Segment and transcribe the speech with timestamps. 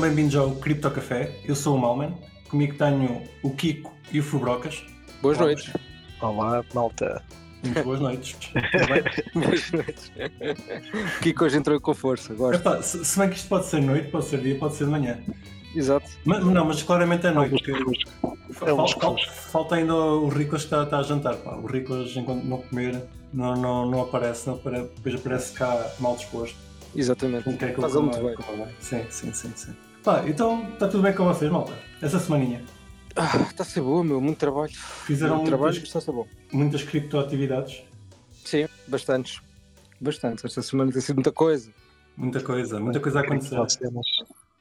[0.00, 1.30] Sejam bem-vindos ao Cripto Café.
[1.44, 2.14] Eu sou o Malman.
[2.48, 4.82] Comigo tenho o Kiko e o Fubrocas.
[5.20, 5.70] Boas noites.
[6.22, 7.22] Olá, malta.
[7.62, 8.34] Muito boas noites.
[9.34, 10.10] Boas noites.
[11.18, 12.60] O Kiko hoje entrou com força, gosto.
[12.60, 14.90] Epá, se, se bem que isto pode ser noite, pode ser dia, pode ser de
[14.90, 15.18] manhã.
[15.76, 16.08] Exato.
[16.24, 17.50] Mas, não, mas claramente é noite.
[17.50, 17.72] Porque
[18.64, 19.16] É um fal- fal-
[19.50, 21.34] falta ainda o Riclas que está, está a jantar.
[21.36, 21.56] Pá.
[21.56, 23.02] O Riclas, enquanto não comer,
[23.34, 24.46] não, não, não aparece.
[24.46, 26.56] Não apare- depois aparece cá mal disposto.
[26.96, 27.46] Exatamente.
[27.46, 28.22] Não quer que ele coma- muito
[28.56, 28.66] bem.
[28.80, 29.74] Sim, sim, sim, sim.
[30.02, 31.74] Pá, então está tudo bem com vocês, malta?
[32.00, 32.64] Essa semaninha.
[33.14, 34.18] Ah, está a ser boa, meu.
[34.20, 34.72] Muito trabalho.
[34.72, 36.26] Fizeram muito trabalho, muitas, está a ser bom.
[36.52, 37.82] muitas criptoatividades.
[38.44, 39.42] Sim, bastantes.
[40.00, 40.42] Bastantes.
[40.44, 41.70] Esta semana tem sido muita coisa.
[42.16, 43.56] Muita coisa, muita coisa a acontecer.
[43.68, 44.06] Cenas.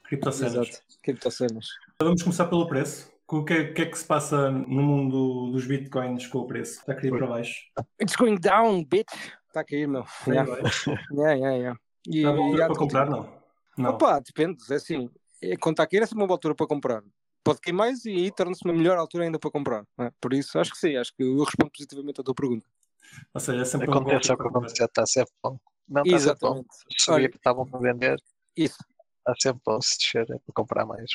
[0.04, 0.54] Criptocenas.
[0.54, 0.84] Exato.
[1.02, 1.66] Criptocenas.
[2.02, 3.10] Vamos começar pelo preço.
[3.26, 6.48] O que, é, o que é que se passa no mundo dos bitcoins com o
[6.48, 6.80] preço?
[6.80, 7.62] Está a cair para baixo.
[8.02, 9.14] It's going down, bitch.
[9.48, 10.02] Está a cair, meu.
[10.02, 10.52] Está Yeah.
[11.12, 11.80] Yeah, yeah, yeah.
[12.08, 13.30] E, Está há para comprar, não?
[13.78, 13.92] Não.
[13.92, 14.58] Opa, depende.
[14.70, 15.10] É assim.
[15.42, 17.04] É- Quando está a cair, é sempre uma boa altura para comprar.
[17.44, 19.86] Pode cair mais e aí torna-se uma melhor altura ainda para comprar.
[19.98, 20.12] não é?
[20.20, 20.96] Por isso, acho que sim.
[20.98, 22.66] Acho que eu respondo positivamente à tua pergunta.
[23.34, 25.60] Ou seja, é sempre Acontece o altura que para acontecer, está sempre bom.
[25.88, 26.48] Não está sempre bom.
[26.48, 26.68] Exatamente.
[26.98, 28.22] Subir Olha- que estavam a vender,
[28.56, 28.78] Isso.
[29.20, 29.82] está sempre bom.
[29.82, 31.10] Se descer é para comprar mais.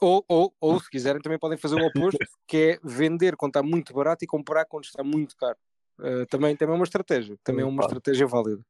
[0.00, 3.62] Ou, ou, ou, se quiserem, também podem fazer o oposto, que é vender quando está
[3.62, 5.56] muito barato e comprar quando está muito caro.
[5.98, 7.36] Uh, também, também é uma estratégia.
[7.42, 7.94] Também é uma Pode.
[7.94, 8.62] estratégia válida.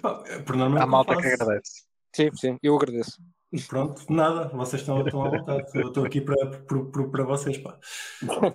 [0.00, 1.84] Pá, por norma Há o malta que agradece.
[2.14, 3.20] Sim, sim, eu agradeço.
[3.68, 5.64] Pronto, nada, vocês estão, estão à vontade.
[5.74, 7.58] Eu estou aqui para, para, para, vocês.
[7.58, 7.78] Pá.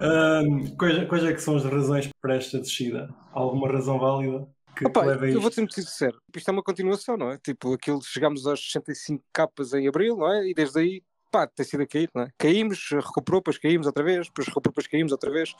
[0.00, 3.14] Ahm, quais, quais é que são as razões para esta descida?
[3.32, 6.20] Alguma razão válida que, Opa, que a eu vou ser muito sincero.
[6.36, 7.38] Isto é uma continuação, não é?
[7.38, 10.46] Tipo, aquilo chegámos aos 65 capas em abril, não é?
[10.46, 12.30] E desde aí, pá, tem sido a cair, não é?
[12.36, 15.54] Caímos, recuperou, depois caímos outra vez, depois recuperou, depois caímos outra vez.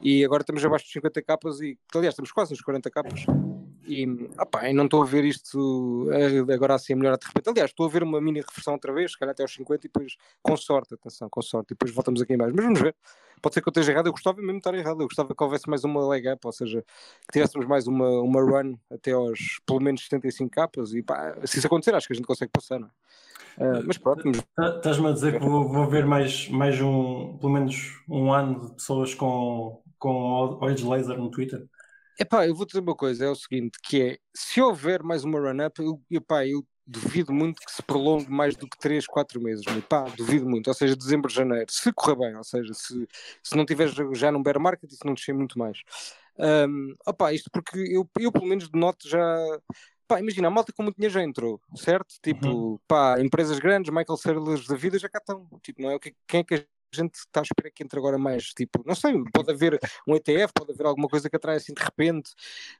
[0.00, 3.24] E agora estamos abaixo de 50 capas e, aliás, estamos quase nos 40 capas.
[3.90, 4.06] E,
[4.72, 7.48] não estou a ver isto eh, agora assim a melhorar de repente.
[7.48, 9.88] Aliás, estou a ver uma mini reversão outra vez, se calhar até aos 50 e
[9.88, 12.54] depois, com sorte, atenção, com sorte, e depois voltamos aqui em baixo.
[12.54, 12.94] Mas vamos ver.
[13.42, 15.00] Pode ser que eu esteja errado, eu gostava mesmo de estar errado.
[15.00, 18.40] Eu gostava que houvesse mais uma leg up, ou seja, que tivéssemos mais uma, uma
[18.42, 20.92] run até aos pelo menos 75 capas.
[20.92, 22.90] E pá, se isso acontecer, acho que a gente consegue passar, não é?
[23.58, 24.22] Eh, mas pronto,
[24.54, 28.68] Tá- Estás-me a dizer que vou, vou ver mais, mais um, pelo menos um ano
[28.68, 31.66] de pessoas com, com olhos laser no Twitter?
[32.18, 35.40] Epá, eu vou dizer uma coisa, é o seguinte, que é, se houver mais uma
[35.40, 39.64] run-up, eu, epá, eu duvido muito que se prolongue mais do que 3, 4 meses,
[39.64, 39.80] meu.
[39.82, 43.08] Pá, duvido muito, ou seja, dezembro, janeiro, se correr bem, ou seja, se,
[43.42, 45.78] se não tiveres já num bear market se não descer muito mais.
[46.38, 49.36] Um, opá, isto porque eu, eu pelo menos denoto já...
[50.08, 52.16] Pá, imagina, a malta com muito dinheiro já entrou, certo?
[52.20, 55.46] Tipo, pá, empresas grandes, Michael Saylors da vida já cá estão.
[55.62, 55.98] Tipo, não é?
[56.00, 56.64] Quem é que a
[56.96, 58.44] gente está à espera que entre agora mais?
[58.54, 61.82] Tipo, não sei, pode haver um ETF, pode haver alguma coisa que atrai assim de
[61.82, 62.32] repente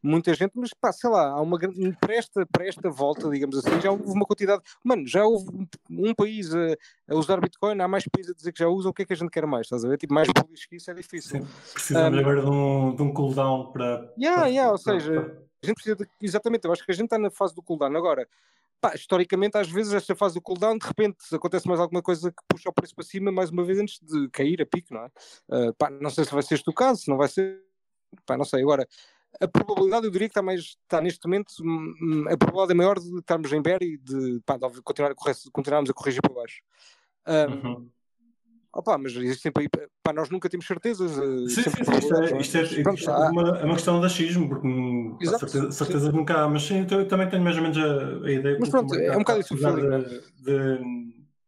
[0.03, 1.97] muita gente, mas pá, sei lá, há uma grande.
[2.01, 4.63] Para esta, para esta volta, digamos assim, já houve uma quantidade.
[4.85, 5.47] Mano, já houve
[5.91, 6.59] um, país a,
[7.09, 9.13] a usar Bitcoin, há mais países a dizer que já usam, o que é que
[9.13, 9.67] a gente quer mais?
[9.67, 9.97] Estás a ver?
[9.99, 11.41] Tipo, mais bullish que isso é difícil.
[11.43, 11.49] Sim.
[11.73, 14.13] Precisamos Um, agora de um, de um cooldown para.
[14.19, 16.95] Yeah, para- yeah, ou para- seja, a gente precisa de, exatamente, eu acho que a
[16.95, 17.97] gente está na fase do cooldown.
[17.97, 18.27] Agora,
[18.81, 22.43] pá, historicamente, às vezes, esta fase do cooldown, de repente acontece mais alguma coisa que
[22.49, 25.11] puxa o preço para cima, mais uma vez, antes de cair a pique, não é?
[25.51, 27.63] Ah, pá, não sei se vai ser este o caso, se não vai ser,
[28.25, 28.63] pá, não sei.
[28.63, 28.89] Agora,
[29.41, 32.75] a probabilidade, eu diria que está mais, está neste momento, hum, hum, a probabilidade é
[32.75, 36.23] maior de estarmos em bear e de, pá, de continuar a correr, continuarmos a corrigir
[36.23, 36.63] para baixo.
[37.27, 37.91] Uhum.
[38.73, 39.69] Opá, mas existe sempre aí,
[40.03, 41.13] pá, nós nunca temos certezas.
[41.19, 42.83] ah, Sim, sim, sim, isto é, isto é, é?
[42.83, 44.69] Pronto, isto é há- uma, é uma questão de achismo, porque
[45.21, 48.27] Exato, certeza, certeza que nunca há, mas sim, eu também tenho mais ou menos a,
[48.27, 49.89] a ideia Mas que pronto, é um bocado isso feeling,
[50.39, 50.79] de,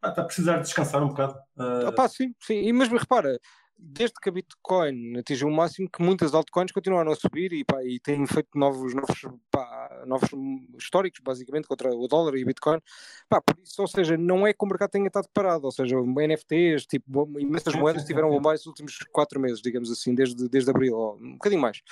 [0.04, 1.38] está a precisar de descansar um bocado.
[1.58, 2.54] Ah, pá, sim, sim.
[2.54, 3.38] E mesmo repara,
[3.84, 7.82] desde que a Bitcoin atingiu o máximo, que muitas altcoins continuaram a subir e, pá,
[7.82, 10.30] e têm feito novos, novos, pá, novos
[10.78, 12.80] históricos, basicamente, contra o dólar e o Bitcoin.
[13.28, 15.96] Pá, por isso, ou seja, não é que o mercado tenha estado parado, ou seja,
[15.96, 20.70] NFTs, tipo, imensas moedas tiveram um bombar nos últimos quatro meses, digamos assim, desde, desde
[20.70, 21.82] abril, ou um bocadinho mais.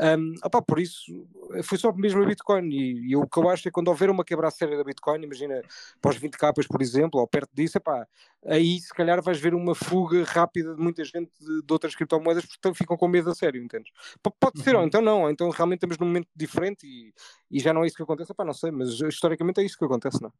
[0.00, 1.26] Um, opá, por isso,
[1.62, 2.68] foi só mesmo a Bitcoin.
[2.70, 5.22] E, e o que eu acho é que quando houver uma quebra séria da Bitcoin,
[5.22, 5.62] imagina
[6.00, 8.06] pós 20 capas, por exemplo, ou perto disso, epá,
[8.46, 12.44] aí se calhar vais ver uma fuga rápida de muita gente de, de outras criptomoedas
[12.46, 13.90] porque ficam com medo a sério, entendes?
[14.22, 14.86] P- pode ser, ou Uhum.
[14.86, 17.12] então não, ou então realmente estamos num momento diferente e,
[17.50, 19.84] e já não é isso que acontece, epá, não sei, mas historicamente é isso que
[19.84, 20.32] acontece, não é?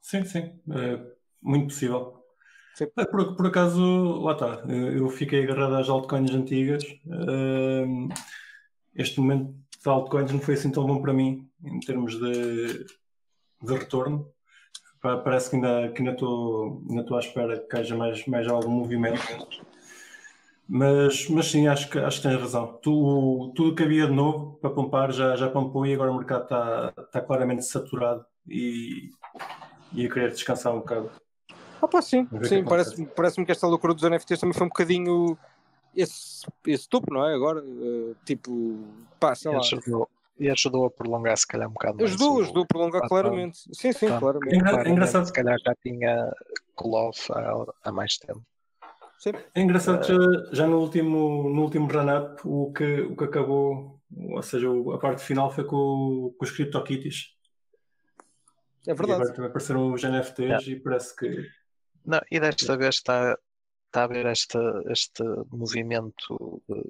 [0.00, 2.22] Sim, sim, é muito possível.
[2.72, 2.90] Sim.
[3.10, 3.82] Por, por acaso,
[4.22, 6.84] lá está, eu fiquei agarrado às altcoins antigas.
[7.10, 8.08] Ahm,
[8.96, 9.52] Este momento
[9.82, 12.84] de altcoins não foi assim tão bom para mim em termos de,
[13.62, 14.28] de retorno.
[15.02, 18.46] Pa- Parece que ainda que ainda estou ainda estou à espera que haja mais, mais
[18.48, 19.20] algum movimento.
[20.66, 22.78] Mas, mas sim, acho que, acho que tens razão.
[22.82, 26.44] Tu, tudo que havia de novo para pompar já, já pompou e agora o mercado
[26.44, 29.10] está, está claramente saturado e
[29.92, 31.10] ia querer descansar um bocado.
[31.82, 35.36] Ah, pá, sim, sim parece-me parece que esta loucura dos NFTs também foi um bocadinho
[35.96, 37.34] esse, esse topo, não é?
[37.34, 38.86] Agora, eh, tipo,
[39.20, 39.60] pá, sei E lá.
[39.60, 40.08] ajudou,
[40.38, 42.10] e ajudou a prolongar se calhar um bocado mais.
[42.10, 43.58] Ajudou, ajudou a prolongar Ah, claramente.
[43.72, 44.18] Sim, sim, Tá.
[44.18, 44.54] claramente.
[44.54, 45.26] Engra- claramente, engraçado.
[45.26, 46.32] Se calhar já tinha
[46.74, 48.42] call-off há, há mais tempo.
[49.18, 49.32] Sim.
[49.54, 50.18] É engraçado que já,
[50.52, 55.22] já no último, no último run-up o que, o que acabou, ou seja, a parte
[55.22, 57.32] final foi com, com os CryptoKitties.
[58.86, 59.12] É E verdade.
[59.22, 61.48] agora também apareceram os NFTs e parece que
[62.04, 63.38] Não, e desta vez está,
[63.94, 64.58] está a haver este,
[64.90, 66.82] este movimento de,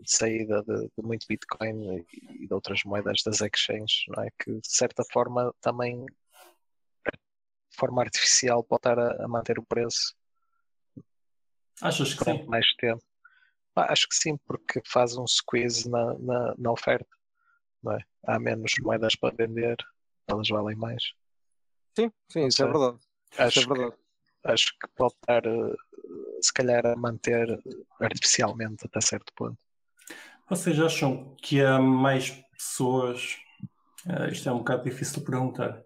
[0.00, 4.30] de saída de, de muito Bitcoin e, de outras moedas das exchanges, não é?
[4.38, 10.14] Que de certa forma também, de forma artificial, pode estar a, a manter o preço
[11.82, 12.42] achas que sim.
[12.46, 13.04] mais tempo.
[13.74, 17.14] Acho que sim, porque faz um squeeze na, na, na oferta,
[17.82, 18.02] não é?
[18.26, 19.76] Há menos moedas para vender,
[20.26, 21.12] elas valem mais.
[21.94, 22.96] Sim, sim, isso é verdade.
[23.30, 24.05] Isso é Acho que verdade.
[24.50, 25.74] Acho que pode estar, eh,
[26.40, 27.58] se calhar, a manter
[28.00, 29.58] artificialmente até certo ponto.
[30.48, 33.36] Vocês acham que há mais pessoas?
[34.08, 35.82] eh, isto é um bocado difícil de perguntar.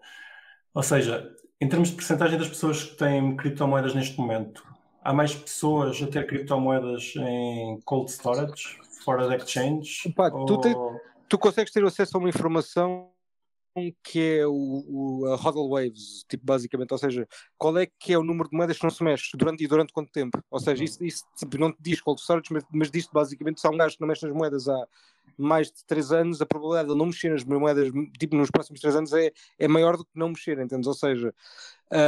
[0.75, 4.62] Ou seja, em termos de percentagem das pessoas que têm criptomoedas neste momento,
[5.03, 10.12] há mais pessoas a ter criptomoedas em cold storage, fora de exchange?
[10.15, 10.77] Pá, tu ou- tens-
[11.29, 13.12] Tu consegues ter acesso a uma informação
[14.02, 17.26] que é o, o- a hodl waves, tipo, basicamente, ou seja,
[17.56, 19.93] qual é que é o número de moedas que não se mexe durante e durante
[19.93, 20.43] quanto tempo?
[20.50, 23.67] Ou seja, isso, isso tipo, não te diz cold storage, mas, mas diz basicamente se
[23.67, 24.87] há um gajo que não mexe nas moedas há
[25.37, 28.97] mais de 3 anos, a probabilidade de não mexer nas moedas, tipo, nos próximos 3
[28.97, 30.87] anos é, é maior do que não mexer, entendes?
[30.87, 31.35] Ou seja,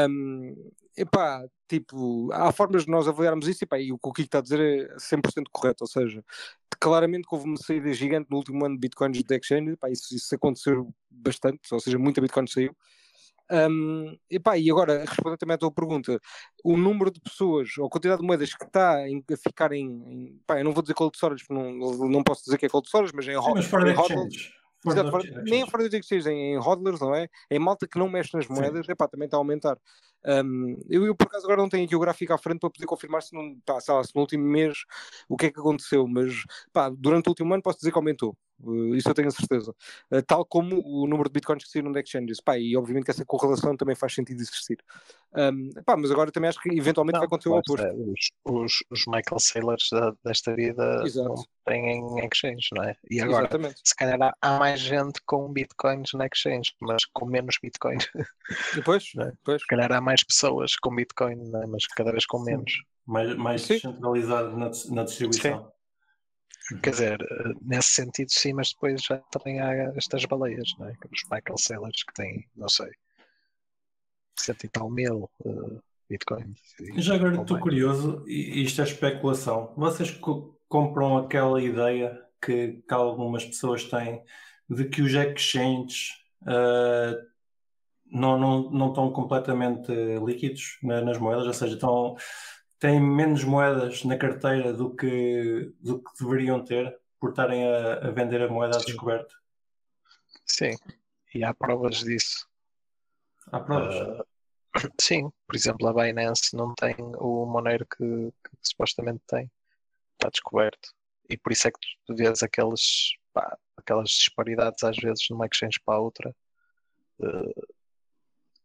[0.09, 0.55] hum,
[0.97, 4.39] epá, tipo, há formas de nós avaliarmos isso, epá, e o que o Kiko está
[4.39, 6.25] a dizer é 100% correto, ou seja,
[6.81, 10.15] claramente que houve uma saída gigante no último ano de bitcoins de exchange, epá, isso,
[10.15, 12.77] isso aconteceu bastante, ou seja, muita bitcoin saiu.
[13.53, 16.19] Um, epá, e agora, respondendo também à tua pergunta,
[16.65, 19.85] o número de pessoas, ou a quantidade de moedas que está em- a ficar em,
[19.87, 22.69] em pá, eu não vou dizer cold storage, porque não, não posso dizer que é
[22.69, 24.53] cold storage, mas em, Sim, ho- mas fora em de hodl, exchange.
[24.83, 25.51] Fora Exato, de fora- exchange.
[25.51, 27.29] nem fora de exchange, em, em hodlers, não é?
[27.51, 29.77] Em malta que não mexe nas moedas, epá, também está a aumentar.
[30.25, 32.87] Um, eu, eu, por acaso, agora não tenho aqui o gráfico à frente para poder
[32.87, 34.79] confirmar se, não, pá, lá, se no último mês
[35.29, 36.33] o que é que aconteceu, mas
[36.73, 38.37] pá, durante o último ano posso dizer que aumentou.
[38.63, 39.75] Uh, isso eu tenho a certeza.
[40.11, 42.41] Uh, tal como o número de bitcoins que saíram de exchanges.
[42.41, 44.79] Pá, e obviamente que essa correlação também faz sentido existir.
[45.35, 47.75] Um, pá, mas agora também acho que eventualmente vai acontecer o oposto.
[47.83, 51.29] está, os, os, os Michael Saylors da- desta vida Exato.
[51.29, 52.95] não têm em exchange, não é?
[53.11, 53.81] E agora, Exatamente.
[53.83, 57.99] se calhar há, há mais gente com bitcoins na exchange, mas com menos bitcoin.
[58.01, 58.11] Se
[58.77, 59.31] Depois, Não é?
[59.31, 59.65] depois.
[59.65, 61.67] calhar há mais pessoas com bitcoin, não é?
[61.67, 62.45] mas cada vez com Sim.
[62.45, 62.73] menos.
[63.07, 63.75] Mais, mais Sim.
[63.75, 65.73] descentralizado na, dis- na distribuição.
[66.81, 67.19] Quer dizer,
[67.61, 70.93] nesse sentido sim, mas depois já também há estas baleias, não é?
[71.11, 72.91] Os Michael Saylors que têm, não sei,
[74.39, 75.79] cento e tal mil eh,
[76.09, 76.59] bitcoins.
[76.97, 79.73] Já agora ou estou curioso, e isto é especulação.
[79.77, 84.23] Vocês co- compram aquela ideia que, que algumas pessoas têm
[84.69, 86.13] de que os exchanges
[86.47, 87.15] ah,
[88.11, 89.91] não, não, não estão completamente
[90.25, 92.17] líquidos na- nas moedas, ou seja, estão,
[92.83, 98.11] têm menos moedas na carteira do que, do que deveriam ter por estarem a, a
[98.11, 98.87] vender a moeda a Sim.
[98.87, 99.37] descoberto.
[100.45, 100.75] Sim,
[101.33, 102.45] e há provas disso.
[103.53, 103.95] Há provas.
[103.95, 104.25] Ah,
[105.01, 109.49] sim, por exemplo, a Binance não tem o Monero que, que supostamente tem.
[110.15, 110.93] Está descoberto.
[111.31, 115.79] E por isso é que tu vês aqueles, pá, aquelas disparidades às vezes numa exchange
[115.85, 116.35] para a outra,
[117.23, 117.63] eh,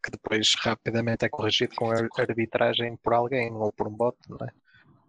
[0.08, 4.38] que depois rapidamente é corrigido com ar- arbitragem por alguém ou por um bot, não
[4.48, 4.52] é?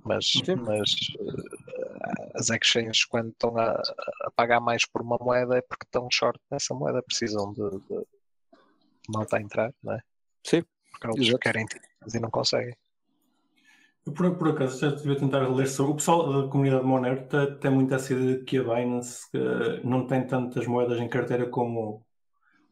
[0.05, 0.57] Mas, Sim.
[0.57, 0.91] mas
[1.21, 3.73] eh, as exchanges, quando estão a,
[4.25, 8.07] a pagar mais por uma moeda, é porque estão short nessa moeda, precisam de, de
[9.09, 10.03] malta a entrar, não é?
[10.45, 11.41] Sim, Porque outros exato.
[11.41, 11.67] querem
[12.01, 12.75] mas e não conseguem.
[14.07, 15.93] Eu, por, por acaso, já devia tentar ler sobre.
[15.93, 19.81] O pessoal da comunidade Monero te- tem muito essa ideia de que a Binance eh,
[19.85, 22.05] não tem tantas moedas em carteira como,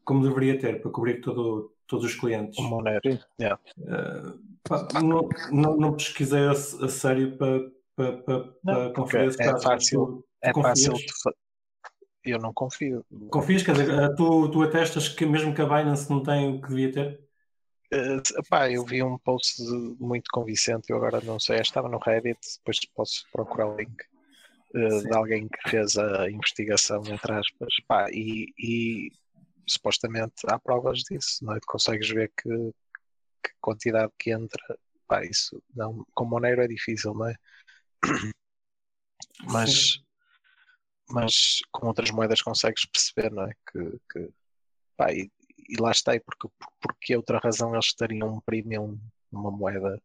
[0.05, 2.59] como deveria ter para cobrir todo, todos os clientes.
[2.63, 3.01] Monero.
[3.05, 3.19] Sim.
[3.39, 3.59] Yeah.
[3.79, 9.41] Eh, pá, não, não, não pesquisei a, a sério para, para, para, para conferir esse
[9.41, 9.63] é caso.
[9.63, 11.11] fácil- Tu- É fácil confias?
[12.23, 13.05] Eu não confio.
[13.29, 13.63] Confias?
[13.63, 16.67] Quer dizer, eh, tu, tu atestas que mesmo que a Binance não tem o que
[16.69, 17.21] devia ter?
[17.93, 19.61] Eh, pá, eu vi um post
[19.99, 23.95] muito convincente, eu agora não sei, estava no Reddit, depois posso procurar o link
[24.73, 29.11] de alguém que fez a investigação, entre aspas, pá, e, e
[29.67, 31.59] supostamente há provas disso, não é?
[31.59, 32.49] Tu consegues ver que,
[33.43, 34.61] que quantidade que entra,
[35.07, 37.35] pá, isso não, com Monero é difícil, não é?
[39.43, 40.01] Mas,
[41.09, 43.53] mas com outras moedas consegues perceber, não é?
[43.71, 44.29] Que, que
[44.95, 45.31] pá, e,
[45.69, 46.47] e lá está, e porque,
[46.79, 48.99] por que outra razão eles estariam um premium
[49.31, 50.01] numa moeda,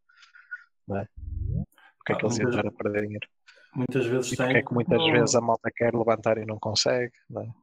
[0.87, 1.09] não é?
[1.97, 3.28] Porque é que Ah, eles iam estar a perder dinheiro?
[3.75, 4.47] Muitas vezes E tem.
[4.47, 7.62] porque é que muitas vezes a malta quer levantar e não consegue, não é?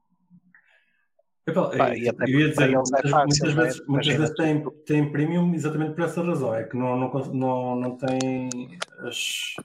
[1.49, 3.65] Epá, Pá, eu e até ia dizer, é muitas, fácil, muitas não é?
[3.65, 7.75] vezes, muitas vezes tem, tem premium exatamente por essa razão, é que não, não, não,
[7.75, 9.55] não tem as,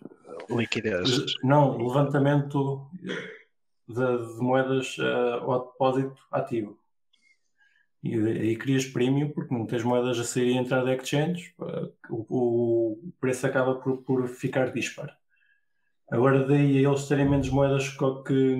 [0.50, 1.34] Liquidez.
[1.42, 2.86] não, levantamento
[3.88, 6.78] de, de moedas eh, ao depósito ativo.
[8.02, 11.54] E aí crias premium porque não tens moedas a sair e entrar de exchange,
[12.10, 15.16] o, o preço acaba por, por ficar dispar.
[16.10, 18.56] Agora daí eles terem menos moedas que,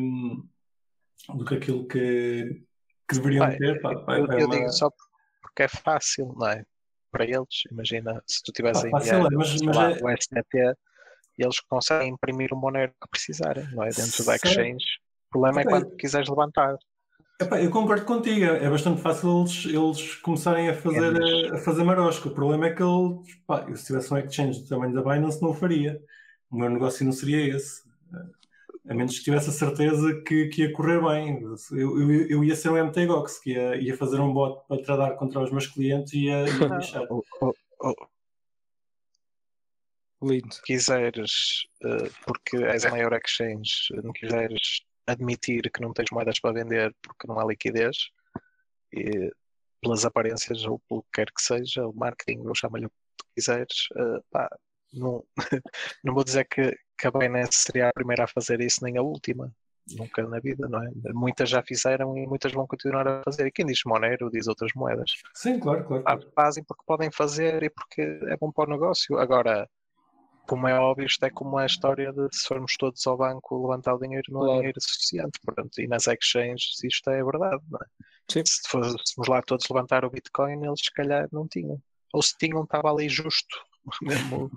[1.34, 2.62] do que aquilo que,
[3.08, 4.90] que deveriam ter, pá, pá, eu, é eu uma- digo só
[5.42, 6.64] porque é fácil, não é?
[7.10, 10.02] Para eles, imagina, se tu tivesse Pá, a fácil enviar é, mas- mas lá, é-
[10.02, 10.74] o STT,
[11.38, 13.88] eles conseguem imprimir o Monero que precisarem, não é?
[13.90, 14.46] Dentro da Certo.
[14.46, 14.84] exchange.
[15.28, 16.76] O problema é quando quiseres levantar.
[17.40, 21.58] Epá, eu concordo contigo, é bastante fácil eles, eles começarem a fazer, É, a, a
[21.58, 22.28] fazer marosca.
[22.28, 25.42] O problema é que eles, pá, eu se tivesse um exchange do tamanho da Binance
[25.42, 26.00] não o faria.
[26.50, 27.82] O meu negócio não seria esse.
[28.86, 31.40] A menos que tivesse a certeza que, que ia correr bem.
[31.72, 35.16] Eu, eu, eu ia ser um MTGOX, que ia, ia fazer um bot para tradar
[35.16, 37.02] contra os meus clientes e ia, ia lixar.
[37.10, 38.06] O- o- o-
[40.22, 40.56] Lindo.
[40.64, 43.72] quiseres, eh, porque és a maior exchange,
[44.02, 48.08] não quiseres admitir que não tens moedas para vender porque não há liquidez,
[48.92, 49.30] e
[49.82, 53.24] pelas aparências ou pelo que quer que seja, o marketing, ou chama-lhe o que tu
[53.34, 54.48] quiseres, eh, pá,
[54.94, 55.22] não,
[56.02, 59.02] não vou dizer que, que a Binance seria a primeira a fazer isso, nem a
[59.02, 59.50] última.
[59.96, 60.90] Nunca na vida, não é?
[61.12, 63.46] Muitas já fizeram e muitas vão continuar a fazer.
[63.46, 65.10] E quem diz Monero diz outras moedas.
[65.34, 66.02] Sim, claro, claro.
[66.02, 66.32] Pá, claro.
[66.34, 69.18] fazem porque podem fazer e porque é bom para o negócio.
[69.18, 69.68] Agora,
[70.46, 73.94] como é óbvio, isto é como a história de se formos todos ao banco levantar
[73.94, 74.52] o dinheiro, não Claro.
[74.54, 75.38] é dinheiro suficiente.
[75.44, 77.62] Portanto, e nas exchanges isto é verdade.
[77.70, 77.86] Não é?
[78.30, 78.42] Sim.
[78.46, 81.78] Se fôssemos lá todos levantar o Bitcoin, eles se calhar não tinham.
[82.14, 83.58] Ou se tinham, estava ali justo.
[84.02, 84.50] Mesmo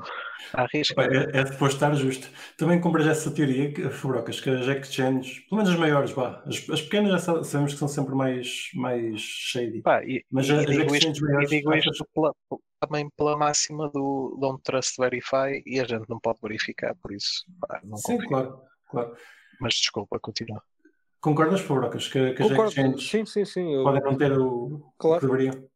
[0.53, 0.96] à risca.
[0.96, 2.29] Pá, É, é depois estar justo.
[2.57, 6.69] Também compras essa teoria, que, Fubrocas, que as exchanges, pelo menos as maiores, vá, as,
[6.69, 9.81] as pequenas já sa- sabemos que são sempre mais, mais shady.
[9.81, 12.34] Pá, e, Mas e as digo exchanges isto, e maiores, digo achas- isto pela-
[12.79, 17.43] também pela máxima do Don't Trust Verify e a gente não pode verificar, por isso
[17.60, 19.15] pá, não Sim, claro, claro.
[19.60, 20.62] Mas desculpa, continua.
[21.19, 23.84] Concordas, Fubrocas, que, que as exchanges Sim, sim, sim.
[23.84, 25.17] podem não ter o, Claro.
[25.17, 25.67] o que deveriam?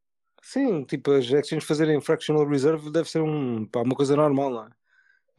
[0.42, 4.64] Sim, tipo, as exchanges fazerem fractional reserve deve ser um, pá, uma coisa normal, não
[4.66, 4.70] é?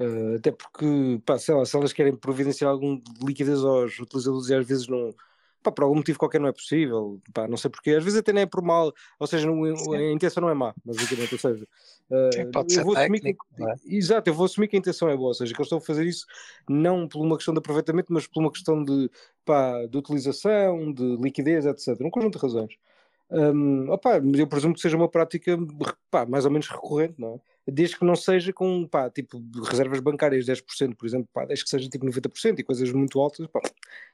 [0.01, 0.87] Eh, até porque,
[1.27, 4.89] pá, sei lá, se elas querem providenciar algum de liquidez aos utilizadores e às vezes
[4.89, 5.15] não,
[5.63, 8.33] pá, por algum motivo qualquer não é possível, pá, não sei porquê, às vezes até
[8.33, 11.69] nem é por mal, ou seja, não- a intenção não é má, basicamente, ou seja,
[12.35, 13.77] Sim, pode eu ser que, técnico, não é?
[13.85, 15.81] exato, eu vou assumir que a intenção é boa, ou seja, que eles estão a
[15.81, 16.27] fazer isso
[16.69, 19.11] não por uma questão de aproveitamento, mas por uma questão de,
[19.45, 22.75] pá, de utilização, de liquidez, etc, um conjunto de razões.
[23.91, 25.57] Opá, mas eu presumo que seja uma prática
[26.11, 27.35] pá, mais ou menos recorrente, não
[27.67, 27.71] é?
[27.71, 31.71] Desde que não seja com pá, tipo, reservas bancárias 10%, por exemplo, pá, desde que
[31.71, 33.61] seja tipo 90% e coisas muito altas, pá,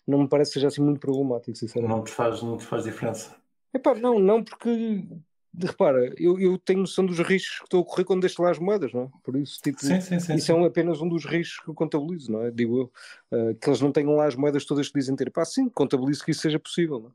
[0.06, 1.96] não me parece que seja assim muito problemático, sinceramente.
[1.96, 3.34] Não te faz, não te faz diferença.
[3.74, 5.04] Epá, não, não, porque
[5.60, 8.58] repara, eu, eu tenho noção dos riscos que estou a correr quando deixo lá as
[8.58, 9.08] moedas, não é?
[9.22, 10.34] Por isso, tipo, Sim, sim, sim.
[10.34, 12.50] isso é um- apenas um dos riscos que eu contabilizo, não é?
[12.50, 12.92] Digo eu,
[13.30, 15.30] Uh, que eles não tenham lá as moedas todas que dizem ter.
[15.30, 17.12] Pá, sim, contabilizo que isso seja possível, não é?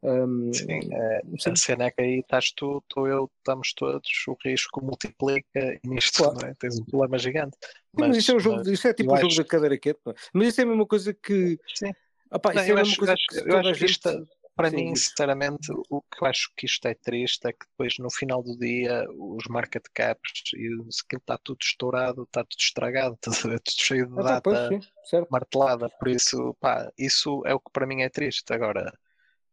[0.00, 4.36] Um, Sim, é, a cena é que aí estás tu, estou eu, estamos todos, o
[4.44, 6.38] risco multiplica e nisto Claro.
[6.40, 6.54] não é?
[6.54, 7.56] tens um problema gigante.
[7.60, 9.48] Sim, mas, isso é, um jogo, mas- isso é tipo eu o jogo acho- da
[9.48, 9.74] cadeira
[10.10, 10.14] é?
[10.32, 11.58] Mas isso é a mesma coisa que.
[11.74, 11.92] sim,
[12.40, 13.90] pá, Não, isso é a mesma acho- coisa acho- que eu acho que gente.
[13.90, 17.64] isto- Para Sim, mim, sinceramente, o que eu acho que isto é triste é que
[17.70, 20.68] depois no final do dia os market caps e
[21.00, 23.16] aquilo está tudo estourado, está tudo estragado,
[23.52, 23.60] ver?
[23.60, 25.28] tudo cheio de Ah, tá, pois, data sim, certo.
[25.30, 28.52] martelada, por isso, pá, isso é o que para mim é triste.
[28.52, 28.92] Agora,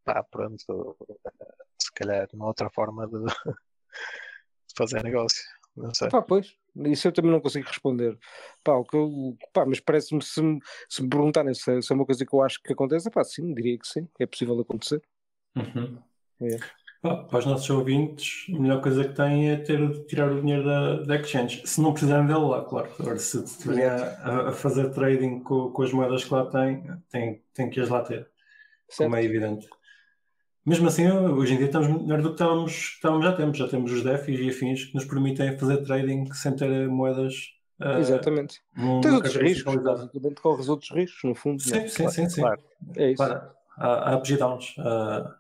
[0.06, 0.96] pá, pronto,
[1.82, 3.34] se calhar uma outra forma de, de
[4.78, 5.44] fazer negócio,
[5.76, 6.10] não sei.
[6.10, 8.18] Pá, pois, isso eu também não consigo responder.
[8.64, 10.60] Pá, o que eu, pá, mas parece-me se, me-
[10.90, 13.54] se me perguntarem se, se é uma coisa que eu acho que acontece, pá, sim,
[13.54, 15.02] diria que sim, é possível acontecer.
[15.56, 15.98] Uhum.
[16.42, 16.58] É.
[17.02, 20.66] Pá, para os nossos ouvintes, a melhor coisa que têm é ter, tirar o dinheiro
[20.66, 21.62] da, da exchange.
[21.66, 22.92] Se não precisarem dele lá, claro.
[23.00, 27.44] Agora, se estiverem a, a fazer trading com, com as moedas que lá têm, têm,
[27.54, 28.28] têm que as lá ter,
[28.90, 29.08] Certo?
[29.08, 29.70] como é evidente.
[30.66, 33.58] Mesmo assim, hoje em dia estamos melhor do que estávamos, estávamos já temos.
[33.58, 37.36] Já temos os DEFIs e afins que nos permitem fazer trading sem ter moedas.
[37.80, 38.62] ah, Exatamente.
[38.76, 41.62] num- Tens outros riscos, basicamente corres outros riscos, no fundo.
[41.68, 41.88] não é?
[41.88, 42.42] Sim, sim, sim, sim.
[42.42, 42.64] Claro,
[42.98, 43.18] É isso.
[43.24, 44.76] Claro, há, há ups e downs.
[44.80, 45.36] ah,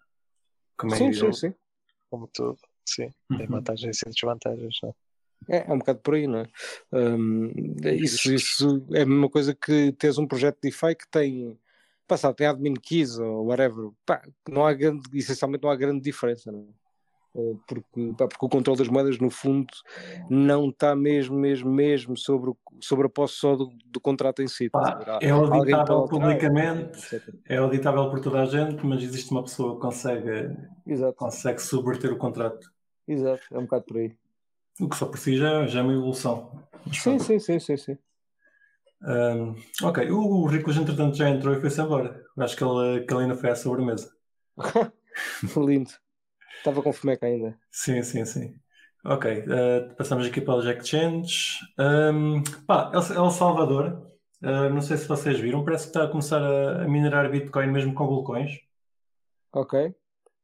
[0.78, 1.54] como é sim, sim, sim.
[2.12, 3.48] como tudo, sim, tem Uhum.
[3.48, 4.76] vantagens e desvantagens.
[4.84, 4.96] Não?
[5.50, 6.48] É, é um bocado por aí, não é?
[6.92, 7.52] Hum,
[7.84, 11.58] isso, isso é a mesma coisa que tens um projeto de DeFi que tem,
[12.08, 13.90] pá, sabe, tem admin keys ou whatever.
[14.06, 16.86] Pá, não há grande, essencialmente não há grande diferença, não é?
[17.36, 19.68] Uh, porque, pá, porque o controle das moedas, no fundo,
[20.30, 24.70] não está mesmo, mesmo, mesmo sobre, sobre a posse só do, do contrato em si.
[24.70, 29.82] Pá, é auditável publicamente, é auditável por toda a gente, mas existe uma pessoa que
[29.82, 30.56] consegue,
[30.88, 31.18] Exato.
[31.18, 32.72] consegue subverter o contrato.
[33.06, 34.16] Exato, é um bocado por aí.
[34.80, 36.52] O que só por si já, já é uma evolução.
[36.94, 37.98] Sim, sim, sim, sim, sim.
[39.06, 42.24] Um, ok, o, o Ricos entretanto já entrou e foi-se embora.
[42.38, 44.12] Acho que ele, que ele ainda foi à sobremesa.
[45.56, 45.92] Lindo.
[46.58, 47.58] Estava com fomeca ainda.
[47.70, 48.56] Sim, sim, sim.
[49.06, 51.60] Ok, uh, passamos aqui para os exchanges.
[51.78, 56.08] Um, pá, El, El Salvador, uh, não sei se vocês viram, parece que está a
[56.08, 58.60] começar a, a minerar Bitcoin mesmo com vulcões.
[59.54, 59.94] Ok.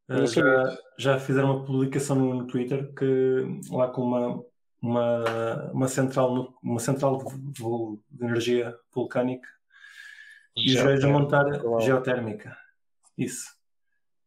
[0.07, 4.43] Uh, já, já fizeram uma publicação no, no Twitter que lá com uma,
[4.81, 9.47] uma, uma central, uma central de, energia vulcânica
[10.55, 11.45] e os gajos a montar
[11.81, 12.57] geotérmica.
[13.17, 13.55] Isso.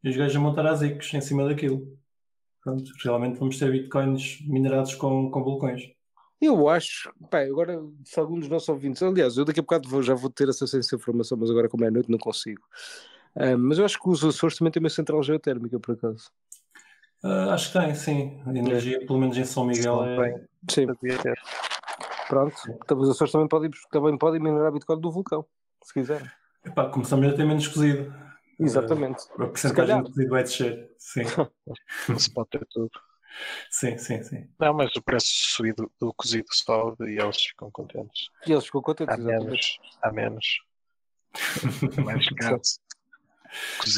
[0.02, 1.98] E os gajos a montar ASICs em cima daquilo.
[2.62, 5.82] Pronto, realmente vamos ter bitcoins minerados com, com vulcões.
[6.40, 10.02] Eu acho, pá, agora se algum dos nossos ouvintes, aliás, eu daqui a bocado vou,
[10.02, 12.62] já vou ter acesso a essa informação, mas agora como é noite não consigo.
[13.36, 16.30] Um, mas eu acho que os Açores também têm uma central geotérmica, por acaso.
[17.24, 18.42] Uh, acho que tem, sim.
[18.44, 19.06] A energia, é.
[19.06, 20.44] pelo menos em São Miguel, é...
[20.68, 20.86] Sim.
[22.28, 22.54] Pronto.
[22.68, 25.46] Então, os Açores também podem, também podem minerar Bitcoin do vulcão,
[25.82, 26.30] se quiserem.
[26.66, 28.12] Epá, começamos a ter menos cozido.
[28.60, 29.24] Exatamente.
[29.38, 30.90] Uh, a porcentagem de cozido vai descer.
[30.98, 31.22] Sim.
[32.18, 32.90] se pode ter tudo.
[33.70, 34.46] Sim, sim, sim.
[34.60, 38.28] Não, mas o preço subido do cozido sobe e eles ficam contentes.
[38.46, 39.78] E eles ficam contentes, há menos.
[40.02, 40.46] Há menos.
[42.04, 42.60] mais caro.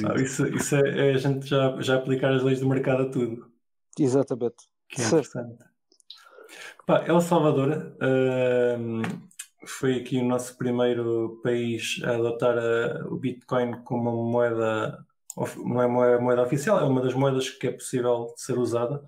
[0.04, 3.10] Ah, isso, isso é, é, a gente já, já aplicar as leis do mercado a
[3.10, 3.50] tudo.
[3.98, 4.68] Exatamente.
[4.88, 5.64] Que é interessante.
[6.86, 13.82] Pá, El Salvador uh, foi aqui o nosso primeiro país a adotar a, o Bitcoin
[13.82, 15.04] como uma moeda,
[15.56, 19.02] não é moeda, moeda oficial, é uma das moedas que é possível de ser usada.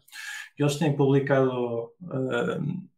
[0.58, 2.88] Eles têm publicado uh,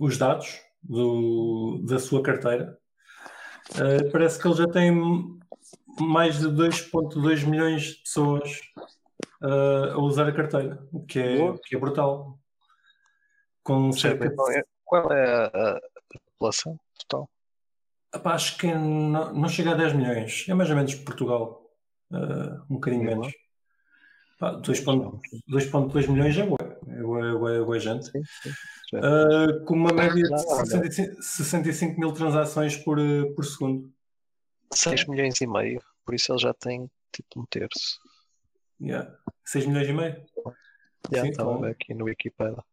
[0.00, 2.78] os dados do, da sua carteira.
[3.72, 5.38] Uh, parece que eles já têm
[6.00, 8.60] mais de 2,2 milhões de pessoas
[9.42, 12.38] uh, a usar a carteira, o que é, que é brutal.
[13.62, 14.34] Com cerca de...
[14.56, 15.80] É, qual é a,
[16.12, 17.30] população total?
[18.14, 21.62] Epá, acho que não, não, chega a 10 milhões, é mais ou menos Portugal,
[22.12, 23.32] uh, um bocadinho menos.
[24.40, 28.06] 2,2 milhões é boa, é boa, é boa, é boa gente.
[28.06, 28.50] Sim, sim.
[28.94, 32.98] Uh, com uma média de 65, 65 mil transações por,
[33.34, 33.90] por segundo.
[34.74, 38.00] 6 milhões e meio, por isso ele já tem tipo um terço.
[38.80, 39.16] Yeah.
[39.44, 40.26] 6 milhões e meio?
[41.12, 41.64] Yeah, estava então...
[41.64, 42.64] aqui no Wikipedia.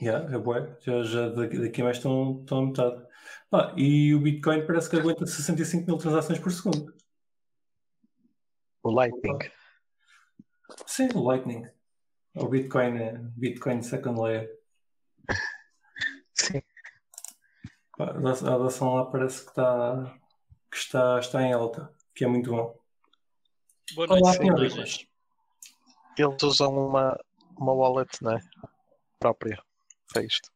[0.00, 0.76] Yeah, é bué.
[0.80, 3.06] Já, já daqui, daqui mais estão, estão a metade.
[3.52, 6.94] Ah, e o Bitcoin parece que aguenta 65 mil transações por segundo.
[8.82, 9.38] O Lightning.
[10.86, 11.66] Sim, o Lightning.
[12.34, 14.48] O Bitcoin, é Bitcoin Second Layer.
[16.32, 16.62] Sim.
[17.98, 20.16] A adoção lá parece que está
[20.70, 22.78] que está, está em alta, que é muito bom.
[23.94, 24.64] Boa noite, Olá.
[26.18, 27.18] Eles usam uma,
[27.56, 28.40] uma wallet né?
[29.18, 29.62] própria
[30.12, 30.50] para isto.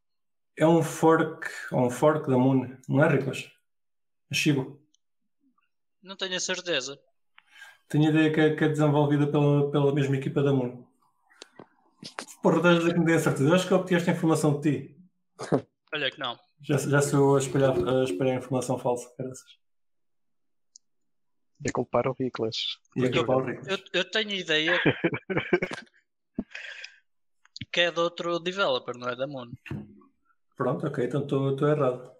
[0.57, 3.51] É um fork, um fork da Moon, não é, Ricos?
[4.31, 4.81] A Shibo.
[6.03, 6.99] Não tenho a certeza.
[7.89, 10.85] Tenho a ideia que é, que é desenvolvida pela, pela mesma equipa da Moon.
[12.43, 13.49] Porra, estás a dizer que me dei a certeza.
[13.49, 14.97] Eu acho que obtive esta informação de ti.
[15.95, 16.39] Olha que não.
[16.61, 19.62] Já, já sou a espalhar, a espalhar informação falsa, caraças.
[21.65, 22.57] E a culpar o Riclas.
[22.97, 24.81] E a culpar o Eu, eu tenho ideia
[27.73, 29.51] que é de outro developer, não é da Moon.
[30.57, 32.13] Pronto, ok, então estou errado.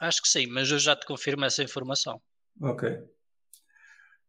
[0.00, 2.20] Acho que sim, mas eu já te confirmo essa informação.
[2.60, 2.98] Ok.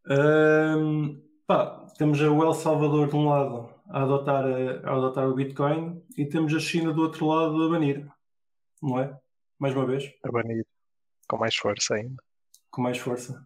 [0.10, 6.04] Um, pá, temos o El Salvador de um lado a adotar, a adotar o Bitcoin
[6.17, 8.08] e temos a China do outro lado a banir.
[8.82, 9.17] Não é?
[9.60, 10.12] Mais uma vez.
[10.24, 10.65] A banir.
[11.28, 12.24] Com mais força ainda.
[12.70, 13.46] Com mais força.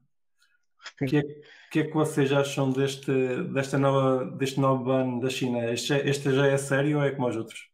[1.02, 1.24] O que, é,
[1.72, 3.12] que é que vocês acham deste,
[3.54, 5.72] desta nova, deste novo ban da China?
[5.72, 7.70] Este, este já é sério ou é como os outros?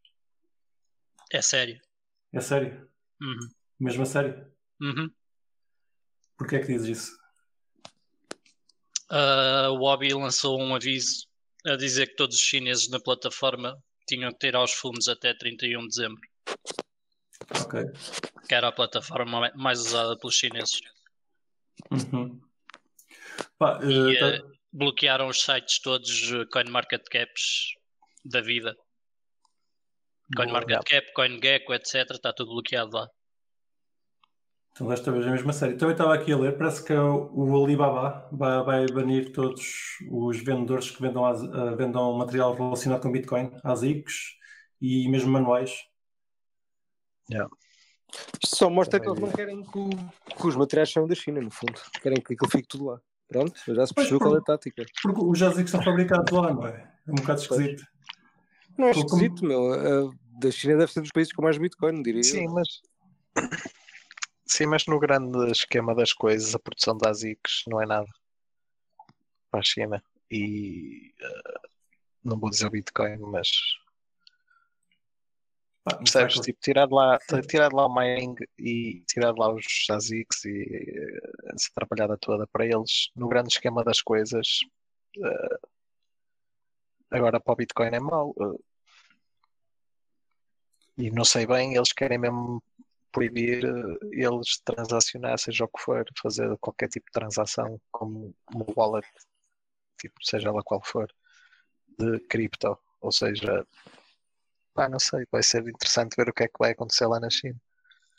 [1.31, 1.81] É sério.
[2.33, 2.89] É sério?
[3.21, 3.49] Uhum.
[3.79, 4.47] Mesmo a sério?
[4.81, 5.09] Uhum.
[6.37, 7.17] Porquê é que dizes isso?
[9.09, 11.27] Uh, o Hobby lançou um aviso
[11.65, 15.81] a dizer que todos os chineses na plataforma tinham que tirar os fundos até 31
[15.81, 16.21] de dezembro.
[17.61, 17.81] Ok.
[18.47, 20.79] Que era a plataforma mais usada pelos chineses.
[21.91, 22.39] Uhum.
[23.57, 24.47] Pá, e uh, tá...
[24.71, 27.73] bloquearam os sites todos uh, CoinMarketCaps
[28.25, 28.75] da vida.
[30.35, 32.11] CoinMarketCap, CoinGecko, etc.
[32.11, 33.07] Está tudo bloqueado lá.
[34.71, 35.75] Então desta vez é a mesma série.
[35.75, 40.91] Também estava aqui a ler, parece que o Alibaba vai, vai banir todos os vendedores
[40.91, 44.35] que vendam, uh, vendam material relacionado com Bitcoin, ASICs
[44.79, 45.83] e mesmo manuais.
[47.31, 47.49] Yeah.
[48.43, 51.41] Isto só mostra que eles não querem que, o- que os materiais saiam da China,
[51.41, 51.81] no fundo.
[52.01, 53.01] Querem que aquilo fique tudo lá.
[53.27, 54.85] Pronto, já se percebeu qual é a tática.
[55.03, 56.93] Porque os ASICs são fabricados lá, não é?
[57.07, 57.83] É um bocado esquisito.
[58.77, 59.73] Não é Como- esquisito, meu.
[59.73, 62.51] A da China deve ser dos países com mais Bitcoin, diria Sim, eu.
[62.51, 62.67] mas.
[64.45, 68.07] Sim, mas no grande esquema das coisas, a produção de ASICs não é nada
[69.51, 70.01] para a China.
[70.31, 71.59] E eh,
[72.23, 73.49] não vou dizer o Bitcoin, mas
[75.87, 76.41] Pá, percebes?
[76.41, 77.17] Tipo, tirar de lá,
[77.49, 82.17] tirar de lá o mining e tirar de lá os ASICs e eh, essa trabalhada
[82.17, 84.59] toda para eles, no grande esquema das coisas,
[85.17, 85.59] eh,
[87.11, 88.35] agora para o Bitcoin é mau.
[88.37, 88.59] eh,
[90.97, 92.61] e não sei bem, eles querem mesmo
[93.09, 98.35] proibir eh, eles de transacionar, seja o que for, fazer qualquer tipo de transação como
[98.53, 99.07] uma wallet,
[99.97, 101.09] tipo, seja lá qual for,
[101.97, 102.77] de cripto.
[102.99, 103.65] Ou seja,
[104.77, 107.31] pá, não sei, vai ser interessante ver o que é que vai acontecer lá na
[107.31, 107.59] China.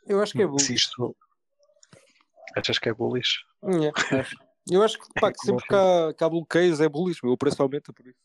[0.04, 0.74] Eu acho que é Se bullish.
[0.74, 1.16] isto.
[2.56, 3.44] Achas que é bullish?
[3.62, 4.36] É, acho.
[4.68, 7.32] Eu acho que, pá, que sempre que há, que há bloqueios é bullish, meu.
[7.32, 8.18] o preço aumenta por isso.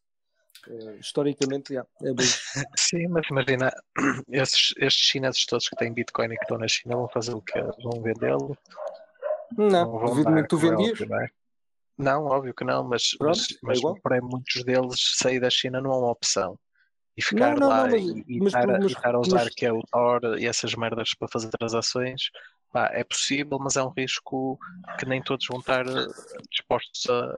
[0.68, 2.42] Eh, historicamente, yeah, é bullish.
[2.76, 3.72] Sim, mas imagina,
[4.28, 7.42] esses, estes chineses todos que têm Bitcoin e que estão na China vão fazer o
[7.42, 7.62] quê?
[7.84, 8.58] Vão vendê-lo?
[9.56, 11.02] Não, vão duvido muito que tu é vendias.
[11.02, 11.30] óbvio, não, é?
[11.96, 15.80] Não, óbvio que não, mas, Pronto, mas, é mas para muitos deles sair da China
[15.80, 16.58] não é uma opção.
[17.16, 19.20] E ficar não, lá não, mas- e, e mas estar, a- mas- e estar a
[19.20, 22.30] usar mas- que é o Tor e essas merdas para fazer transações,
[22.72, 24.58] pá, é possível, mas é um risco
[25.00, 26.08] que nem todos vão estar eh,
[26.50, 27.38] dispostos a.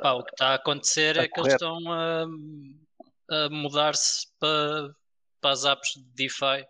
[0.00, 1.78] Pá, o que está a acontecer Tá é que eles correto.
[1.78, 2.24] estão a,
[3.30, 4.94] a mudar-se para,
[5.40, 6.64] para as apps de DeFi,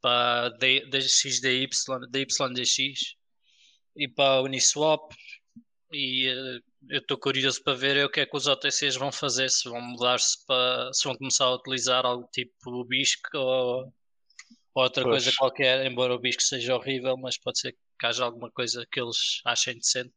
[0.00, 1.68] para D- DX, DY,
[2.08, 3.16] DYDX
[3.96, 5.12] e para a Uniswap.
[5.92, 9.12] E eh, eu estou curioso para ver é o que é que os OTCs vão
[9.12, 13.92] fazer, se vão mudar-se para, se vão começar a utilizar algo tipo o BISC ou,
[14.74, 15.24] ou outra Pois.
[15.24, 19.00] coisa qualquer, embora o BISC seja horrível, mas pode ser que haja alguma coisa que
[19.00, 20.14] eles achem decente.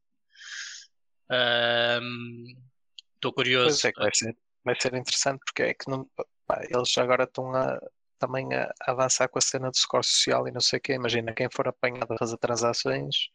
[3.16, 3.82] Estou curioso.
[3.82, 6.10] Pois é que vai ser, vai ser interessante porque é que não,
[6.46, 7.80] pá, eles agora estão a,
[8.18, 10.94] também a avançar com a cena do score social e não sei o quê.
[10.94, 13.30] Imagina, quem for apanhado a fazer transações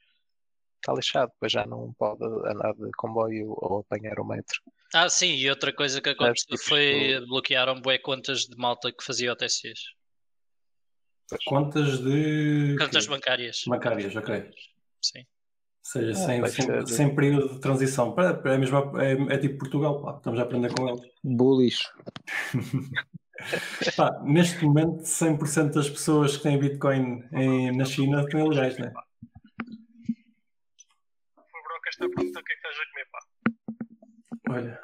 [0.80, 4.60] está lixado, depois já não pode andar de comboio ou apanhar o metro.
[4.94, 9.04] Ah, sim, e outra coisa que aconteceu tipo, foi bloquearam bué contas de malta que
[9.04, 9.80] fazia OTCs.
[11.46, 12.76] Contas de.
[12.78, 13.62] Contas bancárias.
[13.66, 14.50] Bancárias, ok.
[15.02, 15.20] Sim.
[15.20, 15.24] Ou
[15.82, 18.14] seja, Ah, sem, sem, sem período de transição.
[18.14, 20.16] Pá, É, mesmo, é, é tipo Portugal, pá.
[20.16, 21.00] estamos a aprender com eles.
[21.22, 21.82] Bullish.
[23.96, 28.86] Pá, neste momento, 100% das pessoas que têm Bitcoin em- na China estão ilegais, não
[28.86, 28.92] é?
[32.00, 33.18] O Broca está a perguntar o que é que estás a comer, pá.
[34.50, 34.80] Olha,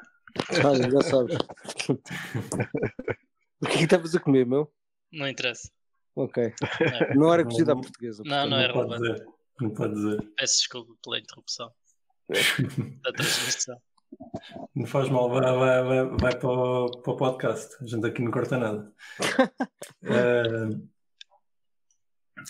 [0.65, 1.35] Olha, já sabes.
[3.61, 4.71] o que é que estavas a comer, meu?
[5.11, 5.69] Não interessa.
[6.15, 6.53] Ok.
[6.81, 7.13] É.
[7.15, 8.23] Não era cozida à portuguesa.
[8.25, 9.13] Não, não é pode relevante.
[9.13, 9.25] dizer.
[9.61, 10.31] Não pode dizer.
[10.37, 11.71] Peço desculpa pela interrupção
[13.03, 13.81] da transmissão.
[14.73, 17.75] Não faz mal, vai, vai, vai, vai para, o, para o podcast.
[17.81, 18.91] A gente aqui não corta nada.
[20.07, 20.69] Eh,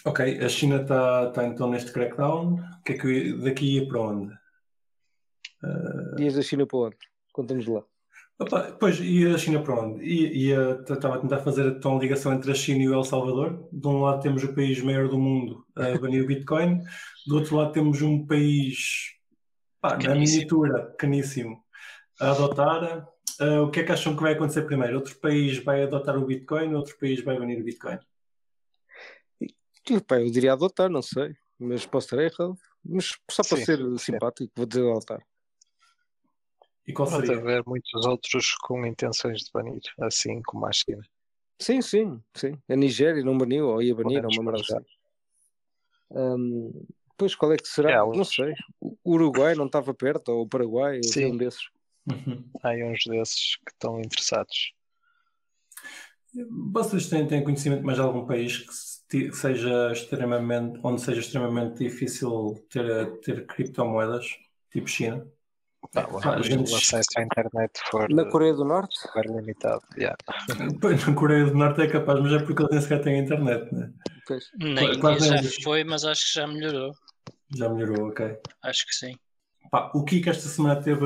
[0.06, 2.56] ok, a China está tá então neste crackdown.
[2.56, 4.36] O que é que eu- daqui ia para onde?
[6.16, 6.98] Dias da China para onde?
[7.34, 7.84] Conta-nos lá.
[8.38, 10.04] Opa, pois, e a China para onde?
[10.04, 13.68] E, estava a tentar fazer então a ligação entre a China e o El Salvador.
[13.72, 16.82] De um lado temos o país maior do mundo a banir o Bitcoin,
[17.26, 19.14] do outro lado temos um país
[19.80, 21.64] pá, na miniatura, pequeníssimo,
[22.20, 23.08] a adotar.
[23.40, 24.96] Ah, o que é que acham que vai acontecer primeiro?
[24.96, 28.00] Outro país vai adotar o Bitcoin, outro país vai banir o Bitcoin.
[30.08, 31.36] Pá, eu diria adotar, não sei.
[31.58, 32.58] Mas posso estar errado.
[32.84, 33.98] Mas só para Sim, ser sim.
[33.98, 35.26] simpático, vou dizer adotar.
[36.88, 37.42] E qual Pode seria?
[37.42, 41.04] haver muitos outros com intenções de banir, assim como a China.
[41.60, 42.58] Sim, sim, sim.
[42.70, 44.86] A Nigéria não baniu, ou ia banir, ou uma merda assim.
[46.12, 46.86] Hum,
[47.18, 47.92] pois qual é que será?
[47.92, 48.54] É, não sei.
[48.82, 51.32] O Uruguai não estava perto, ou o Paraguai, ou Sim.
[51.34, 51.70] um desses.
[52.12, 52.44] Uhum.
[52.62, 54.74] Há aí uns desses que estão interessados.
[56.74, 58.60] Vocês têm, têm conhecimento de mais algum país
[59.10, 64.38] que seja extremamente, onde seja extremamente difícil ter, ter criptomoedas,
[64.70, 65.26] tipo China?
[65.96, 68.98] Ah, o gente- acesso à internet for Na Coreia do Norte?
[69.00, 69.82] super limitado.
[69.98, 70.16] Yeah.
[70.82, 73.74] Pois, na Coreia do Norte é capaz, mas é porque eles nem sequer têm internet,
[73.74, 73.92] né?
[74.28, 74.46] Pois.
[74.60, 75.56] Índia quais já deles?
[75.64, 76.92] foi, mas acho que já melhorou.
[77.56, 78.38] Já melhorou, ok.
[78.64, 79.16] Acho que sim.
[79.72, 81.06] Pá, o Kiko esta semana teve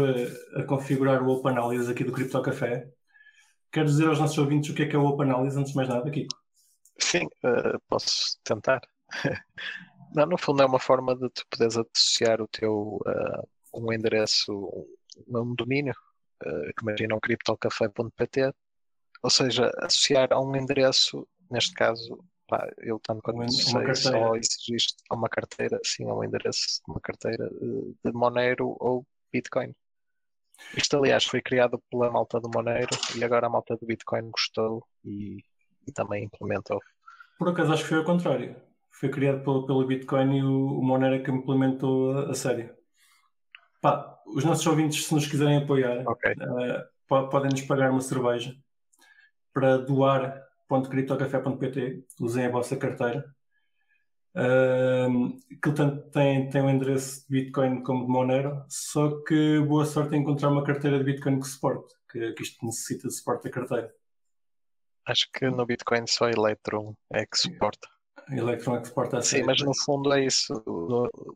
[0.55, 2.87] a, a configurar o Open Analysis aqui do Crypto Café.
[3.71, 5.77] Quero dizer aos nossos ouvintes o que é que é o Open Analysis, antes de
[5.77, 6.35] mais nada, Kiko.
[6.97, 8.81] Sim, eh, posso tentar.
[10.13, 14.53] Não, no fundo é uma forma de tu poderes associar o teu uh, um endereço,
[15.27, 15.93] um, domínio,
[16.45, 18.53] uh, imagina um criptocafé.pt,
[19.21, 23.95] ou seja, associar a um endereço, neste caso, pá, eu tanto quanto Uma- sei, uma
[23.95, 28.75] só existe a uma carteira, sim, a um endereço de uma carteira uh, de Monero
[28.79, 29.73] ou Bitcoin.
[30.75, 34.85] Isto, aliás, foi criado pela malta do Monero e agora a malta do Bitcoin gostou
[35.03, 35.43] e,
[35.87, 36.79] e também implementou.
[37.37, 38.55] Por acaso acho que foi ao contrário.
[38.91, 42.69] Foi criado pelo, pelo Bitcoin e o, o Monero é que implementou a, a série.
[43.81, 46.31] Pá, os nossos ouvintes, se nos quiserem apoiar, Ok.
[46.31, 48.53] eh, po- podem-nos pagar uma cerveja
[49.53, 52.03] para doar.criptocafé.pt.
[52.19, 53.23] Usem a vossa carteira.
[54.35, 59.85] Um, aquilo tanto tem, tem um endereço de Bitcoin como de Monero, só que boa
[59.85, 63.45] sorte em encontrar uma carteira de Bitcoin que suporte, que, que isto necessita de suporte
[63.45, 63.91] da carteira.
[65.07, 67.87] Acho que no Bitcoin só Electrum é que suporta.
[68.31, 70.53] Electron é que suporta a Sim, mas no fundo é isso.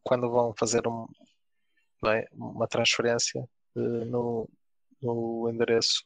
[0.04, 1.08] Quando vão fazer um-
[2.34, 4.48] uma transferência eh, no,
[5.02, 6.04] no endereço,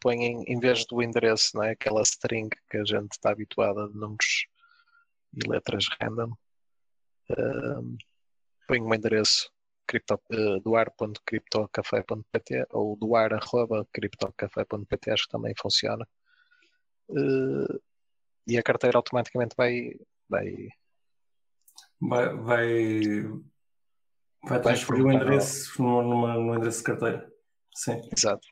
[0.00, 3.94] põem em vez do endereço, não é, aquela string que a gente está habituada de
[3.94, 4.46] números
[5.34, 6.32] e letras random,
[7.30, 7.80] eh,
[8.66, 9.50] põem um endereço
[9.86, 16.06] cripto, eh, doar.criptocafé.pt ou doar.criptocafé.pt, acho que também funciona.
[17.10, 17.78] Eh,
[18.46, 19.92] e a carteira automaticamente vai,
[20.28, 20.68] vai
[22.00, 23.00] vai, vai,
[24.44, 27.30] vai transferir o endereço num endereço de carteira.
[27.74, 28.00] Sim.
[28.16, 28.46] Exato.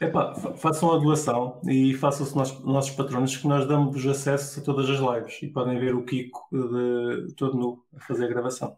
[0.00, 4.62] Epá, fa- façam a doação e façam-se nossos, nossos patronos que nós damos acesso a
[4.62, 8.76] todas as lives e podem ver o Kiko de, todo nu a fazer a gravação.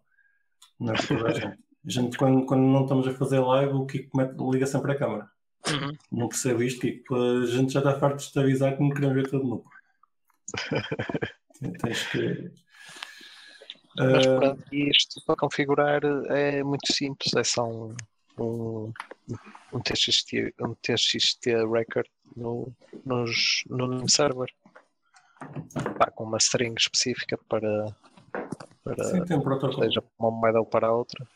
[0.79, 1.59] Não é toda a gente.
[1.87, 4.99] A gente, quando, quando não estamos a fazer live, o Kiko mete- liga sempre a
[4.99, 5.31] câmara.
[5.69, 5.92] Uhum.
[6.12, 7.14] Não percebo isto, Kiko.
[7.14, 9.64] A gente já está farto de te avisar que não queremos ver todo nu.
[11.83, 12.51] Tens que.
[13.99, 17.95] Mas Ah, pronto, e isto para configurar é muito simples, é só um,
[18.39, 18.93] um,
[19.73, 22.07] um, TXT, um TXT record
[22.37, 22.73] no,
[23.05, 24.49] nos, no name server.
[25.99, 27.95] Pá, com uma string específica para,
[28.85, 29.85] para sim, tem um protocolo.
[29.85, 31.27] seja uma moeda ou para outra.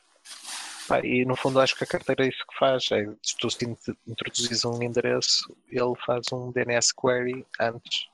[0.87, 3.49] Pá, e no fundo acho que a carteira é isso que faz, é se tu
[4.07, 8.09] introduzis um endereço, ele faz um DNS query antes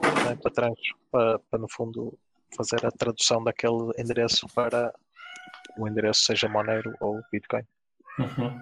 [0.00, 0.78] né, para, trans,
[1.10, 2.16] para, para no fundo
[2.56, 4.92] fazer a tradução daquele endereço para
[5.78, 7.62] o endereço seja Monero ou Bitcoin.
[8.18, 8.60] Uhum.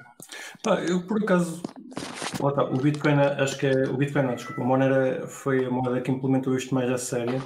[0.62, 1.62] Pá, eu por acaso,
[2.32, 6.00] está, o Bitcoin, acho que é, o Bitcoin não, desculpa, a Monero foi a moeda
[6.02, 7.42] que implementou isto mais a sério.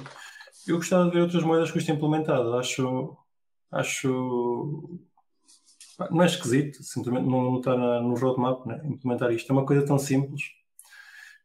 [0.67, 3.17] Eu gostava de ver outras moedas com isto implementado, acho,
[3.71, 4.99] acho,
[6.11, 9.97] não é esquisito, simplesmente não, está no roadmap, né, implementar isto, é uma coisa tão
[9.97, 10.43] simples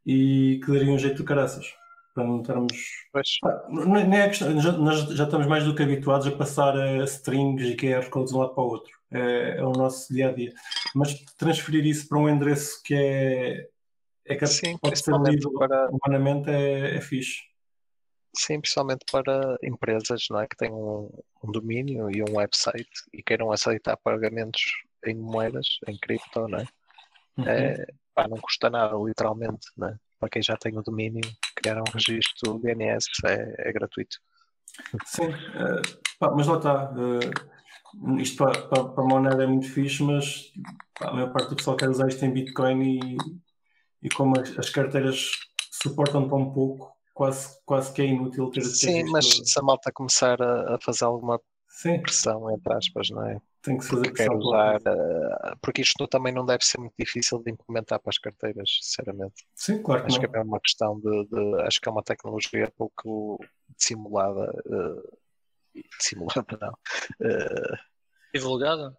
[0.04, 1.72] e que daria um jeito de caraças,
[2.16, 2.76] para não estarmos
[3.12, 3.28] Pois,
[3.68, 6.74] não é- nem é questão- já, nós já estamos mais do que habituados a passar
[6.76, 8.96] eh, strings e QR codes de um lado para o outro.
[9.12, 10.52] É, é o nosso dia a dia.
[10.94, 13.68] Mas transferir isso para um endereço que é,
[14.24, 17.42] é que Sim, pode ser lido para- humanamente é, é fixe.
[18.34, 21.10] sim, principalmente para empresas não é, que têm um,
[21.44, 24.62] um domínio e um website e queiram aceitar pagamentos
[25.06, 26.64] em moedas, em cripto, não é?
[27.38, 27.48] Uhum.
[27.48, 29.96] É, pá, não custa nada, literalmente, né?
[30.18, 31.20] Para quem já tem o domínio,
[31.54, 34.18] criar um registro DNS é, é gratuito.
[35.04, 35.82] Sim, eh,
[36.18, 36.92] pá, mas lá está.
[36.96, 40.52] eh, isto para, para, para a Monero é muito fixe, mas
[40.98, 43.16] pá, a maior parte do pessoal quer usar isto em Bitcoin e,
[44.02, 45.30] e como as, as carteiras
[45.70, 50.40] suportam tão pouco, quase, quase que é inútil ter Sim, mas se a malta começar
[50.42, 53.40] a, a fazer alguma Sim, pressão, entre aspas, não é?
[53.66, 57.42] Tem que se fazer pressão usar, eh, porque isto também não deve ser muito difícil
[57.42, 59.44] de implementar para as carteiras, sinceramente.
[59.54, 60.28] Sim, claro que Acho não.
[60.30, 63.38] que é uma questão de, de- acho que é uma tecnologia pouco
[63.76, 64.52] dissimulada,
[65.74, 66.78] eh, dissimulada não,
[67.20, 67.78] eh,
[68.34, 68.96] Divulgada?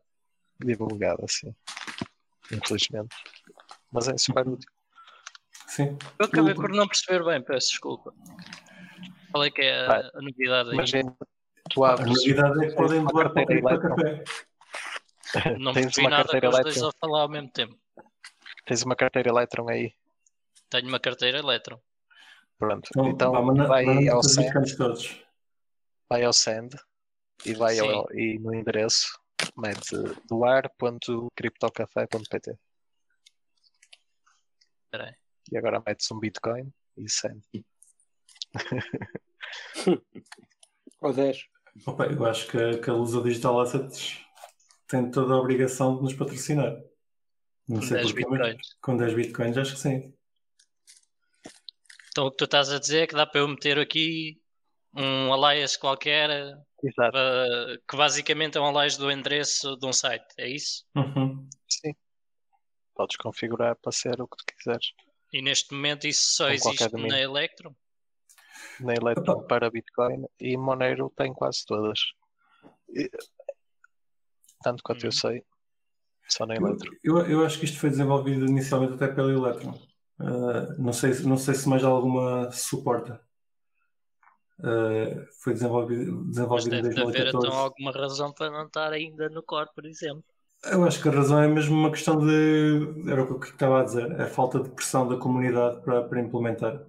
[0.60, 1.54] divulgada, assim,
[2.52, 3.16] infelizmente.
[3.92, 4.70] Mas é super útil.
[5.68, 5.98] Sim.
[6.20, 8.14] Eu acabei por não perceber bem, peço desculpa.
[9.32, 10.76] Qual é que é a, a novidade aí?
[10.76, 11.16] Imagina,
[11.70, 13.80] tu A abres, novidade é que podem doar para o.
[13.80, 14.24] Café.
[15.60, 17.78] Não tens percebi uma nada carteira com os dois Electron, a falar ao mesmo tempo.
[18.66, 19.94] tens uma carteira Electron aí,
[20.70, 21.80] Tenho uma carteira Electron.
[22.60, 22.88] pronto.
[22.92, 24.52] Então, Então vá, manda- vai manda ao send,
[26.10, 26.76] vai ao send
[27.46, 29.18] e vai ao, e no endereço
[29.58, 29.96] mete
[30.28, 32.58] doar.criptocafé.pt
[34.86, 35.14] Espera aí.
[35.52, 37.42] e agora metes um Bitcoin e send.
[41.02, 41.46] Ou 10.
[41.86, 44.20] Opa, eu acho que, a- que a Lusa Digital Assets
[44.88, 46.76] tem toda a obrigação de nos patrocinar.
[47.68, 48.76] Não Com sei 10 porquê, mas bitcoins.
[48.82, 50.14] com 10 bitcoins acho que sim.
[52.10, 54.42] Então o que tu estás a dizer é que dá para eu meter aqui
[54.96, 56.30] Um alias qualquer,
[56.84, 57.16] Exato.
[57.18, 60.86] uh, que basicamente é um alias do endereço de um site, é isso?
[60.96, 61.48] Uhum.
[61.70, 61.94] Sim.
[62.96, 64.88] Podes configurar para ser o que tu quiseres.
[65.32, 67.76] E neste momento isso só Com existe na Electro?
[68.80, 69.48] Na Electron Opa.
[69.48, 72.00] para Bitcoin e Monero tem quase todas.
[74.62, 75.12] Tanto quanto eu Uhum.
[75.12, 75.44] sei,
[76.30, 76.96] só na Eu, Electron.
[77.04, 79.74] eu, eu acho que isto foi desenvolvido inicialmente até pela Electron.
[80.20, 83.22] Uh, não, sei, se- não sei se mais alguma suporta.
[84.60, 87.56] Uh, foi desenvolvido, Mas desenvolvido em deve de haver então 2014.
[87.56, 90.26] alguma razão para não estar ainda no core, por exemplo.
[90.66, 93.10] Eu acho que a razão é mesmo uma questão de.
[93.12, 96.20] Era o que eu estava a dizer, a falta de pressão da comunidade para, para
[96.22, 96.86] implementar.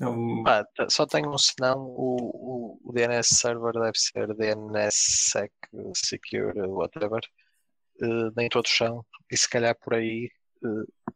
[0.00, 5.52] Um- t- só tenho um senão, o, o, o DNS server deve ser DNSSEC
[5.94, 7.20] Secure, whatever.
[8.02, 9.04] Eh, nem todos são.
[9.30, 10.28] E se calhar por aí
[10.62, 11.12] eh,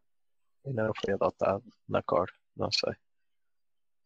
[0.66, 2.94] ainda não foi adotado na core, não sei.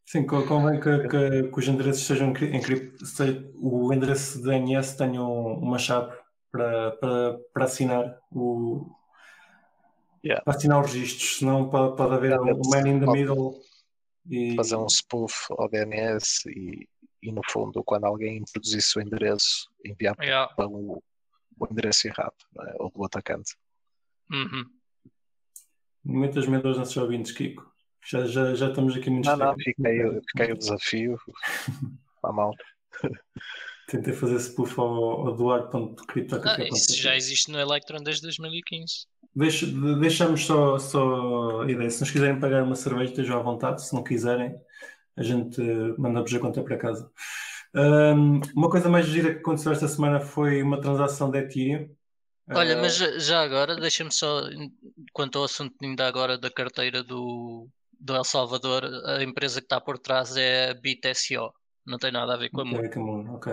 [0.06, 4.44] Sim, co- convém que, que- que os endereços sejam encri- encri- se- o endereço de
[4.44, 6.12] DNS tenha um- uma chave
[6.50, 8.90] para, para, para assinar o
[10.24, 10.42] Yeah.
[10.42, 13.60] para assinar os registros, senão pode, pode haver um man in the middle
[14.30, 16.88] e Fazer um spoof ao DNS e,
[17.22, 20.52] e no fundo, quando alguém introduzisse o endereço, enviar Yeah.
[20.54, 21.02] para o,
[21.58, 22.74] o endereço errado, não é?
[22.78, 23.54] ou do atacante.
[24.30, 24.64] Uhum.
[26.02, 27.70] muitas medos nossos ouvintes, Kiko.
[28.06, 29.98] Já, já, já estamos aqui muito Não, não, fiquei,
[30.30, 31.18] fiquei o desafio
[32.22, 32.64] à malta.
[33.88, 36.37] Tentei fazer spoof ao, ao Duarte.cripto.
[36.37, 39.06] Ah, isso já existe no Electron desde 2015.
[39.37, 41.90] Deixa- de- deixamos só, só a ideia.
[41.90, 43.85] Se nos quiserem pagar uma cerveja, estejam à vontade.
[43.85, 44.55] Se não quiserem,
[45.16, 45.61] a gente
[45.99, 47.11] manda-vos a conta para casa.
[47.75, 51.88] Ahm, uma coisa mais gira que aconteceu esta semana foi uma transação de Ethereum.
[52.51, 54.42] Olha, Ah, mas já, agora, deixa-me só,
[55.12, 57.66] quanto ao assunto ainda agora da carteira do,
[57.99, 61.53] do El Salvador, a empresa que está por trás é a BitSO.
[61.87, 63.35] Não tem nada a ver com a Moon.
[63.35, 63.53] Ok.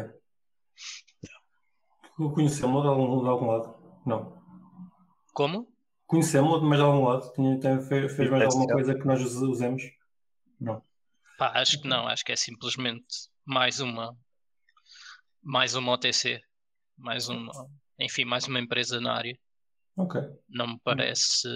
[2.35, 3.75] Conhecemos-lo de algum, de algum lado?
[4.05, 4.39] Não.
[5.33, 5.70] Como?
[6.11, 7.31] Conhecemos-lo de mais de algum lado?
[7.31, 9.81] Tinha- tem- fez, fez mais alguma coisa que nós us- usemos?
[10.59, 10.83] Não.
[11.37, 13.05] Pá, acho que não, acho que é simplesmente
[13.45, 14.13] mais uma,
[15.41, 16.41] mais uma OTC,
[16.97, 17.49] mais uma,
[17.97, 19.39] enfim, mais uma empresa na área.
[19.95, 20.19] Ok.
[20.49, 21.47] Não me parece.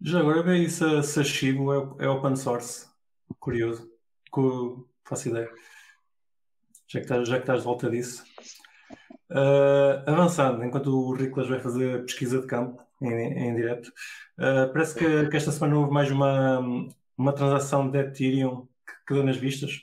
[0.00, 1.24] Já agora vê aí se, a- se a
[1.74, 2.88] é, é open source.
[3.40, 3.90] Curioso.
[4.30, 5.50] Co- faço ideia.
[6.86, 8.22] Já que, estás, já que estás de volta disso.
[9.30, 13.08] Ah, avançando, enquanto o Riclas vai fazer pesquisa de campo em,
[13.48, 13.92] em direto,
[14.38, 16.60] ah, parece que, que esta semana houve mais uma,
[17.18, 19.80] uma transação de Ethereum que, que deu nas vistas.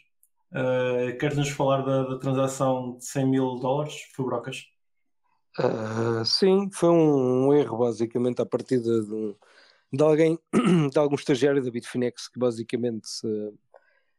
[0.54, 3.94] Ah, Queres-nos falar da, da transação de 100 mil dólares?
[4.16, 4.64] Foi brocas.
[5.58, 9.36] Ah, sim, foi um, um erro basicamente à partida de, um-
[9.92, 10.40] de alguém,
[10.92, 13.54] de algum estagiário da Bitfinex que basicamente, se-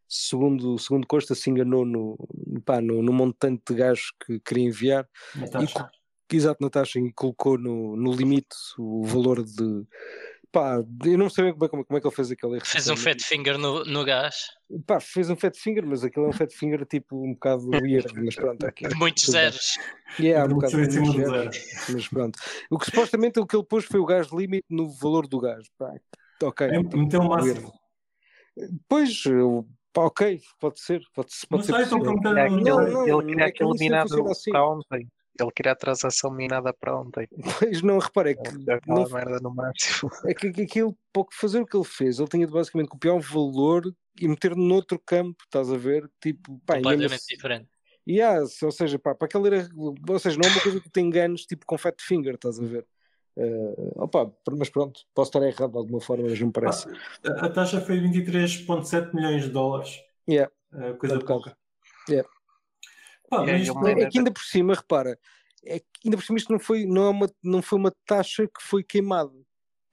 [0.08, 2.16] segundo, segundo Costa, se enganou no,
[2.64, 7.58] pá, no, no montante de gás que queria enviar, e, exato na taxa e colocou
[7.58, 9.86] no, no limite o valor de.
[10.50, 12.66] Pá, eu não sei bem como é, como é que ele fez aquele erro.
[12.66, 14.36] Fez um fat finger no, no gás.
[14.86, 18.12] Pá, fez um fat finger, mas aquele é um fat finger tipo um bocado weird,
[18.14, 18.64] mas pronto.
[18.64, 18.88] ok.
[18.94, 19.42] Muitos tudo bem.
[19.42, 19.78] zeros.
[20.20, 21.52] Yeah, um Muito bocado em cima muito do zero.
[21.52, 21.92] zero.
[21.92, 22.38] Mas pronto.
[22.70, 25.66] O que supostamente o que ele pôs foi o gás limite no valor do gás.
[25.76, 25.92] Pá,
[26.42, 26.68] ok.
[26.68, 27.72] É, Meteu o máximo.
[28.88, 31.00] Pois, eu- pá, ok, pode ser.
[31.14, 31.80] Pode, Não pode ser sei.
[31.80, 34.50] É aquele- Não, não, ele queria é que aquilo minado assim.
[34.50, 35.08] para ontem.
[35.40, 37.26] Ele queria a transação minada para ontem.
[37.58, 40.10] Pois não, repara, é que, Ele não, merda no máximo.
[40.26, 42.52] é que, que aquilo, para o que fazer o que ele fez, ele tinha de
[42.52, 43.82] basicamente copiar um valor
[44.20, 46.08] e meter noutro campo, estás a ver?
[46.20, 47.68] Tipo, pá, e completamente assim- diferente.
[48.06, 50.92] Yeah, ou seja, pá, para aquele era, ou seja, não é uma coisa que tu
[50.92, 52.86] te enganes tipo com fat finger, estás a ver?
[53.36, 56.86] Eh, opa, mas pronto, posso estar errado de alguma forma, mas não me parece.
[57.26, 60.00] A, a taxa foi 23,7 milhões de dólares.
[60.28, 60.52] Yeah.
[60.72, 61.56] É coisa pouca.
[62.08, 62.28] Yeah.
[63.28, 65.18] Pá, Yeah, mas isto É que ainda por cima, repara,
[65.64, 68.46] é que ainda por cima isto não foi, não é uma, não foi uma taxa
[68.46, 69.32] que foi queimada.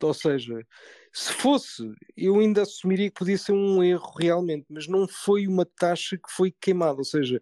[0.04, 0.66] Ou seja,
[1.14, 5.66] se fosse, eu ainda assumiria que podia ser um erro realmente, mas não foi uma
[5.66, 6.98] taxa que foi queimada.
[6.98, 7.40] Ou seja,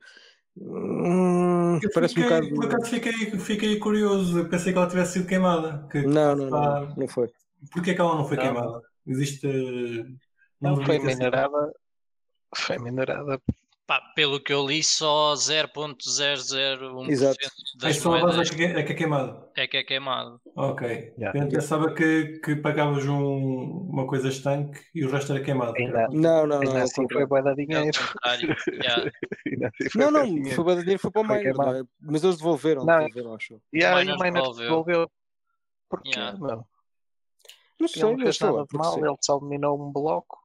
[0.59, 2.53] hum, eu parece um fiquei- bocado.
[2.55, 4.39] Por acaso fiquei, fiquei curioso.
[4.39, 5.87] Eu pensei que ela tivesse sido queimada.
[5.91, 7.29] Que, Não, não, pá, não, não foi.
[7.71, 8.43] Porquê que ela não foi Não.
[8.43, 8.81] queimada?
[9.07, 9.47] Existe.
[10.61, 11.17] Não, deveria foi sido.
[11.17, 11.73] minerada.
[12.55, 13.41] Foi minerada.
[13.89, 17.37] Pá, pelo que eu li, só 0.001% Exato.
[17.83, 19.49] É só a base moedas é que é, que é queimada.
[19.57, 20.39] é que é queimado.
[20.55, 20.87] Ok.
[21.17, 21.39] Yeah.
[21.39, 25.73] Eu pensava que, que pagavas um- uma coisa estanque e o resto era queimado.
[25.75, 26.77] Ainda, Não, não, não.
[26.77, 27.97] assim foi boa da É dinheiro.
[28.71, 29.11] Yeah.
[29.83, 30.51] Assim Não, não, dinheiro.
[30.55, 31.73] foi para dinheiro, foi para o miner, queimado.
[31.79, 32.97] não mas eles devolveram, Não.
[32.99, 33.59] devolveram, acho.
[33.73, 34.63] E aí Miner o miner devolveu.
[34.69, 35.11] devolveu.
[35.89, 36.37] Porquê, Yeah.
[36.37, 36.47] Não
[37.79, 40.38] Ele não fez sei lá, nada de porque mal, ele só minou um bloco.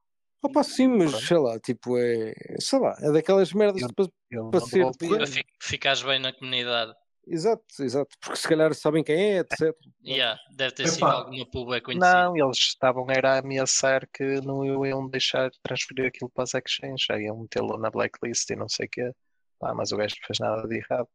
[0.45, 2.35] Opa, sim, mas sei lá, tipo, é.
[2.61, 4.99] Sei lá, é daquelas merdas Eu- de pa- Ele Para ser devolvia.
[4.99, 5.17] porreiro.
[5.19, 6.93] Para fi- ficares bem na comunidade.
[7.27, 8.15] Exato, exato.
[8.21, 9.75] Porque se calhar sabem quem é, etc.
[10.05, 10.93] Yeah, deve ter Epá.
[10.93, 12.13] sido alguma pública conhecida.
[12.25, 17.07] Não, eles estavam era a ameaçar que não iam deixar transferir aquilo para as exchanges,
[17.09, 19.11] já iam metê-lo na blacklist e não sei o quê.
[19.59, 21.09] Pá, mas o gajo não fez nada de errado.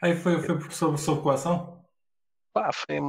[0.00, 1.84] Aí foi, foi por- sob, sob coação?
[2.52, 3.00] Pá, foi,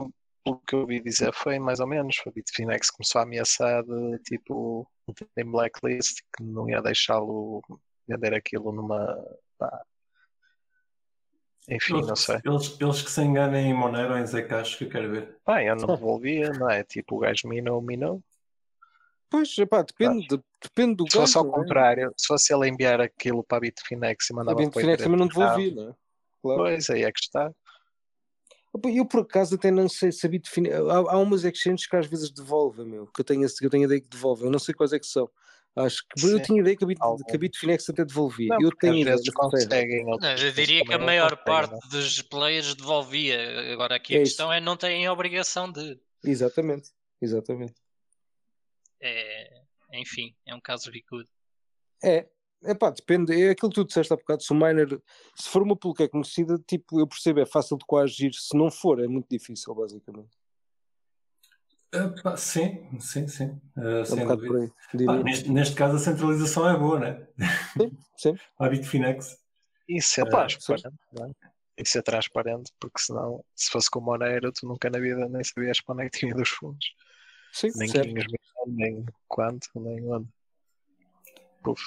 [0.44, 2.16] pelo que eu ouvi dizer, foi mais ou menos.
[2.18, 4.90] Foi o Bitfinex que começou a ameaçar de tipo,
[5.38, 7.62] em blacklist, que não ia deixá-lo
[8.08, 9.18] vender aquilo numa.
[9.58, 9.82] Pá.
[11.70, 12.40] Enfim, não Eles, sei.
[12.44, 15.38] eles, eles que se enganem em Monero ou em Zcash, que eu quero ver.
[15.46, 16.84] Pá, eu não devolvia, não é?
[16.84, 18.24] Tipo, o gajo minou, minou.
[19.30, 21.66] Pois, epá, depende, de- depende do Se fosse ao campo, não é?
[21.68, 25.20] contrário, se fosse ele enviar aquilo para a Bitfinex e mandava para o Bitfinex também
[25.20, 25.94] não devolvia, não é?
[26.42, 26.60] Claro.
[26.64, 27.52] Pois, aí é que está.
[28.74, 30.76] Eu por acaso até não sei se a Bitfinex.
[30.76, 33.08] Há, há umas exchanges que às vezes devolvem, meu.
[33.08, 34.46] Que eu tenho, que eu tenho ideia que devolvem.
[34.46, 35.30] Eu não sei quais é que são.
[35.76, 36.26] Acho que.
[36.26, 36.44] Eu Sim.
[36.44, 38.50] tinha ideia que a, Bit, que a Bitfinex até devolvia.
[38.50, 39.18] Não, eu tenho ideia.
[39.34, 40.06] conseguem.
[40.06, 41.90] Não, eu diria que a maior parte não é?
[41.90, 43.74] dos players devolvia.
[43.74, 46.00] Agora aqui a É questão é não têm a obrigação de.
[46.24, 46.90] Exatamente.
[47.22, 47.76] Exatamente.
[49.02, 49.62] É,
[49.94, 51.28] enfim, é um caso bicudo.
[52.04, 52.28] É.
[52.64, 53.34] É pá, depende.
[53.34, 54.44] É aquilo que tu disseste há bocado.
[54.44, 55.02] Se o miner.
[55.36, 58.34] Se for uma pool que é conhecida, tipo, eu percebo, é fácil de coagir.
[58.34, 60.38] Se não for, é muito difícil, basicamente.
[61.94, 63.60] Ah, pá, sim, sim, sim.
[63.76, 65.06] Ah, É um bocado por aí.
[65.06, 67.28] Pá, neste, neste caso a centralização é boa, né?
[68.16, 68.36] sim.
[68.60, 69.40] A Bitfinex.
[69.88, 71.32] E ser Opa, transparente, não é?
[71.78, 75.82] E ser transparente, porque senão, se fosse com Monero, tu nunca na vida nem sabias
[75.82, 76.94] para onde é que tinha dos fundos.
[77.52, 78.08] Sim, Nem certo.
[78.08, 78.26] tinhas
[78.68, 80.30] nem quanto, nem onde.
[81.64, 81.82] Puf.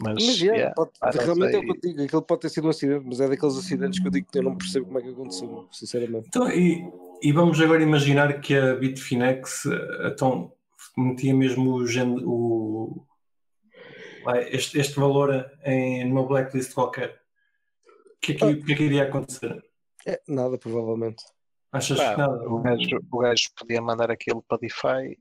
[0.00, 2.66] Mas, Mas yeah, yeah, pode- realmente é o que eu digo, aquilo pode ter sido
[2.66, 5.02] um acidente, mas é daqueles acidentes que eu digo que eu não percebo como é
[5.02, 6.26] que aconteceu, sinceramente.
[6.28, 6.90] Então, e,
[7.22, 10.52] e vamos agora imaginar que a Bitfinex ah, então,
[10.96, 13.04] metia mesmo o,
[14.26, 17.20] o- este, este valor em numa blacklist qualquer.
[17.86, 19.62] O que, é que, o que é que iria acontecer?
[20.06, 21.22] É, nada, provavelmente.
[21.70, 22.48] Achas Pá, que nada?
[22.48, 25.18] o, gajo, o gajo podia mandar aquilo para DeFi,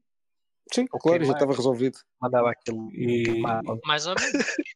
[0.71, 1.97] Sim, Ok, claro, já estava resolvido.
[2.21, 3.41] mandava aquilo E-
[3.85, 4.31] Mais ou menos.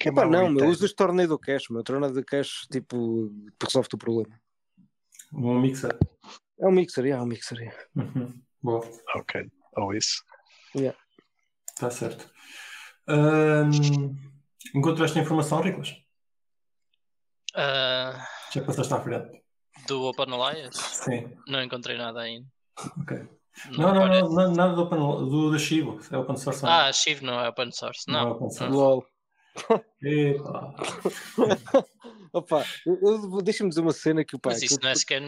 [0.00, 1.82] Epá, queimava não, o meu, usas Tornado Cash, meu.
[1.82, 3.30] Tornado Cash, tipo,
[3.62, 4.40] resolve-te o problema.
[5.32, 5.98] Um mixer.
[6.60, 7.60] É um mixer, é um mixer.
[7.62, 8.00] é.
[8.00, 8.40] Uhum.
[8.62, 8.80] Boa,
[9.16, 10.22] Ok, ou isso.
[11.70, 12.30] está certo.
[13.08, 14.16] Ahm,
[14.74, 15.94] encontraste a informação, Riclas?
[17.54, 19.42] Ah, Já passaste à frente?
[19.88, 22.46] do Open Alliance, Sim, não encontrei nada ainda.
[23.00, 23.28] ok.
[23.70, 26.64] Não, não, não, não, nada do, open, do da Chivo, é open source.
[26.66, 28.04] Ah, Shiv não é open source.
[28.06, 28.30] Não é Não.
[28.32, 28.74] open source.
[28.76, 29.06] LOL.
[30.02, 30.74] Epá.
[32.32, 32.64] Opa,
[33.42, 34.50] deixa-me dizer uma cena que o pá.
[34.50, 35.22] Mas isso não é sequer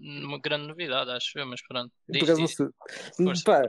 [0.00, 1.92] uma grande novidade, acho eu, mas pronto.
[2.08, 2.56] Diz, não diz.
[3.16, 3.62] Força, Pá,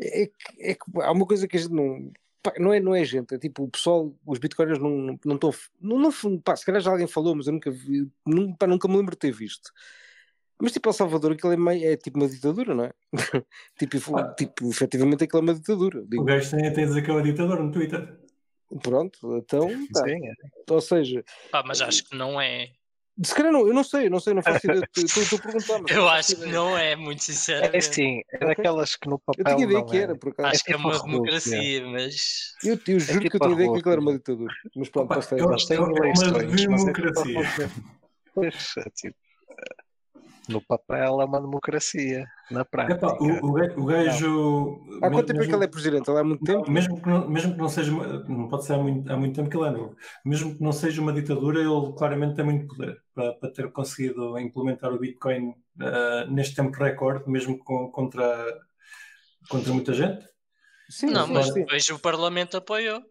[0.00, 2.12] é, que- é que há uma coisa que a gente não.
[2.42, 5.20] pá, não, é, não é gente, é tipo o pessoal, os bitcoiners não estão.
[5.24, 8.56] Não, estão- não, não, pá, se calhar já alguém falou, mas eu nunca vi, nunca,
[8.58, 9.72] pá, nunca me lembro de ter visto.
[10.60, 12.92] Mas tipo, El Salvador, aquilo é, meio, é tipo uma ditadura, não é?
[13.78, 14.32] tipo, Ah.
[14.34, 16.00] tipo, efetivamente aquilo é uma ditadura.
[16.00, 18.18] O Digo, gajo tem, tem a dizer que é o ditador no Twitter.
[18.82, 20.04] pronto, então, tá.
[20.04, 20.32] Sim, é.
[20.72, 22.70] ou seja, Pá, mas acho que não é.
[23.22, 25.78] se calhar não, eu não sei, eu não sei, não faço ideia, estou a perguntar.
[25.82, 27.76] mas Eu acho que não é, muito É sinceramente.
[27.76, 28.48] assim, é Ok.
[28.48, 30.00] daquelas que no Eu papel tinha ideia não que é.
[30.00, 30.48] era, por acaso.
[30.48, 31.10] Acho que é tipo uma Rússia.
[31.12, 32.54] democracia, mas.
[32.64, 34.54] Eu, eu juro que tipo eu tinha a ideia que aquilo era uma ditadura.
[34.74, 35.50] Mas pronto, Opa, posso estar eu-.
[35.50, 37.40] Eles têm É uma eleições, mas é tipo democracia.
[37.40, 37.72] uma coisa-
[38.34, 39.16] Pois, é tipo,
[40.48, 42.94] no papel é uma democracia, na prática.
[43.06, 43.80] Epá, o, o gajo.
[43.80, 46.10] O gajo Há quanto tempo é mesmo- que ele é presidente?
[46.10, 46.70] Ele há muito tempo?
[46.70, 49.50] Mesmo que, não, mesmo que não seja, não pode ser há muito, há muito tempo
[49.50, 53.00] que ele é novo, mesmo que não seja uma ditadura, ele claramente tem muito poder
[53.14, 58.58] para, para ter conseguido implementar o Bitcoin ah, neste tempo recorde, mesmo com- contra,
[59.48, 60.26] contra muita gente.
[60.88, 61.54] Sim, Não, sim, mas sim.
[61.60, 63.02] depois o Parlamento apoiou.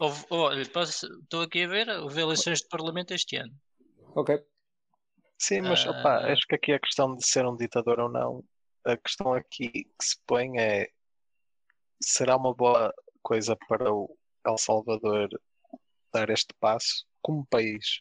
[0.00, 3.52] Houve- olha, posso- estou aqui a ver, houve eleições de Parlamento este ano.
[4.14, 4.42] Ok.
[5.42, 5.90] Sim, mas Ah.
[5.90, 8.44] opá, acho que aqui a questão de ser um ditador ou não,
[8.84, 10.88] a questão aqui que se põe é
[12.00, 14.16] será uma boa coisa para o
[14.46, 15.28] El Salvador
[16.12, 17.98] dar este passo como país,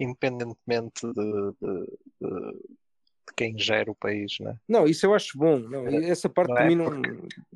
[0.00, 4.58] independentemente de, de- de- de quem gera o país, né?
[4.68, 5.60] Não, isso eu acho bom.
[5.60, 6.68] Não, essa parte Não para é?
[6.68, 6.90] mim não.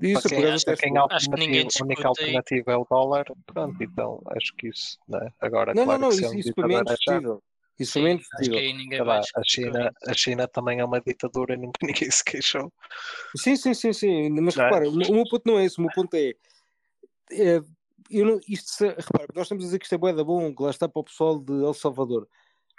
[0.01, 4.22] Isso quem, até quem acho que ninguém a única alternativa é o dólar, pronto, então
[4.28, 5.32] acho que isso, né?
[5.41, 7.43] Agora, Não, claro não, não, isso, um isso para mim é indiscutível.
[7.79, 11.57] Isso Sim, acho que ninguém vai a China, a China também é uma ditadura e
[11.57, 12.72] nunca ninguém se queixou.
[13.37, 14.31] Sim, sim, sim, sim.
[14.31, 14.66] Mas Não é?
[14.66, 15.79] repara, o, o meu ponto não é esse.
[15.79, 16.35] O meu ponto é.
[17.33, 17.62] é
[18.11, 20.62] eu não, isto, se- repara, nós estamos a dizer que isto é boeda bom, que
[20.62, 22.29] lá está para o pessoal de El Salvador.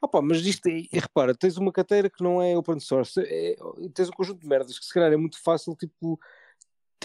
[0.02, 3.56] Opa, mas isto é, e repara, tens uma carteira que não é open source, é-
[3.94, 6.20] tens um conjunto de merdas que se calhar é muito fácil, tipo,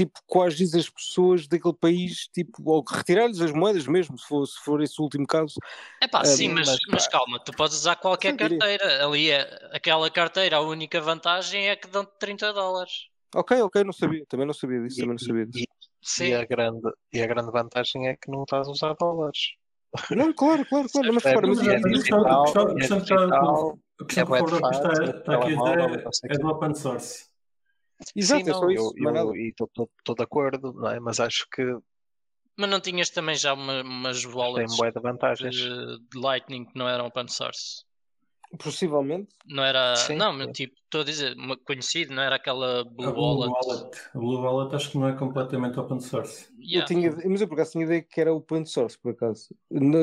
[0.00, 4.58] tipo, coagis as pessoas daquele país, tipo, ou retirar-lhes as moedas mesmo, se for, se
[4.64, 5.54] for esse o último caso.
[6.00, 8.58] É pá, Ah, sim, mas, mas, mas calma, tu podes usar qualquer Sim, diria.
[8.58, 9.04] carteira.
[9.06, 13.08] Ali é aquela carteira, a única vantagem é que dão-te 30 dólares.
[13.34, 15.64] Ok, ok, não sabia, também não sabia disso, E- também não sabia disso.
[15.64, 15.68] E,
[16.02, 16.24] Sim.
[16.28, 19.38] e a grande, e a grande vantagem é que não estás a usar dólares.
[20.10, 23.12] Não, claro, claro, claro, mas repara, mas é é digital, está- a questão é que
[23.12, 23.26] está,
[25.34, 25.78] aqui dizer
[26.30, 27.29] é, é do open source.
[28.14, 31.00] Exato, Sim, é só não, isso, eu- e estou de acordo, não é?
[31.00, 31.62] Mas acho que
[32.56, 35.54] Mas não tinhas também já uma- umas tem wallets bué de vantagens.
[35.54, 37.84] de, de Lightning que não eram open source?
[38.58, 39.28] Possivelmente.
[39.46, 39.94] Não era.
[39.94, 40.16] Sim.
[40.16, 43.52] Não, mas tipo, estou a dizer, uma conhecida, não era aquela A Blue Blue Wallet.
[43.52, 43.96] Wallet.
[44.12, 46.52] A Blue Wallet acho que não é completamente open source.
[46.58, 46.80] Yeah.
[46.80, 49.54] Eu tinha, mas eu por acaso tinha ideia que era open source, por acaso.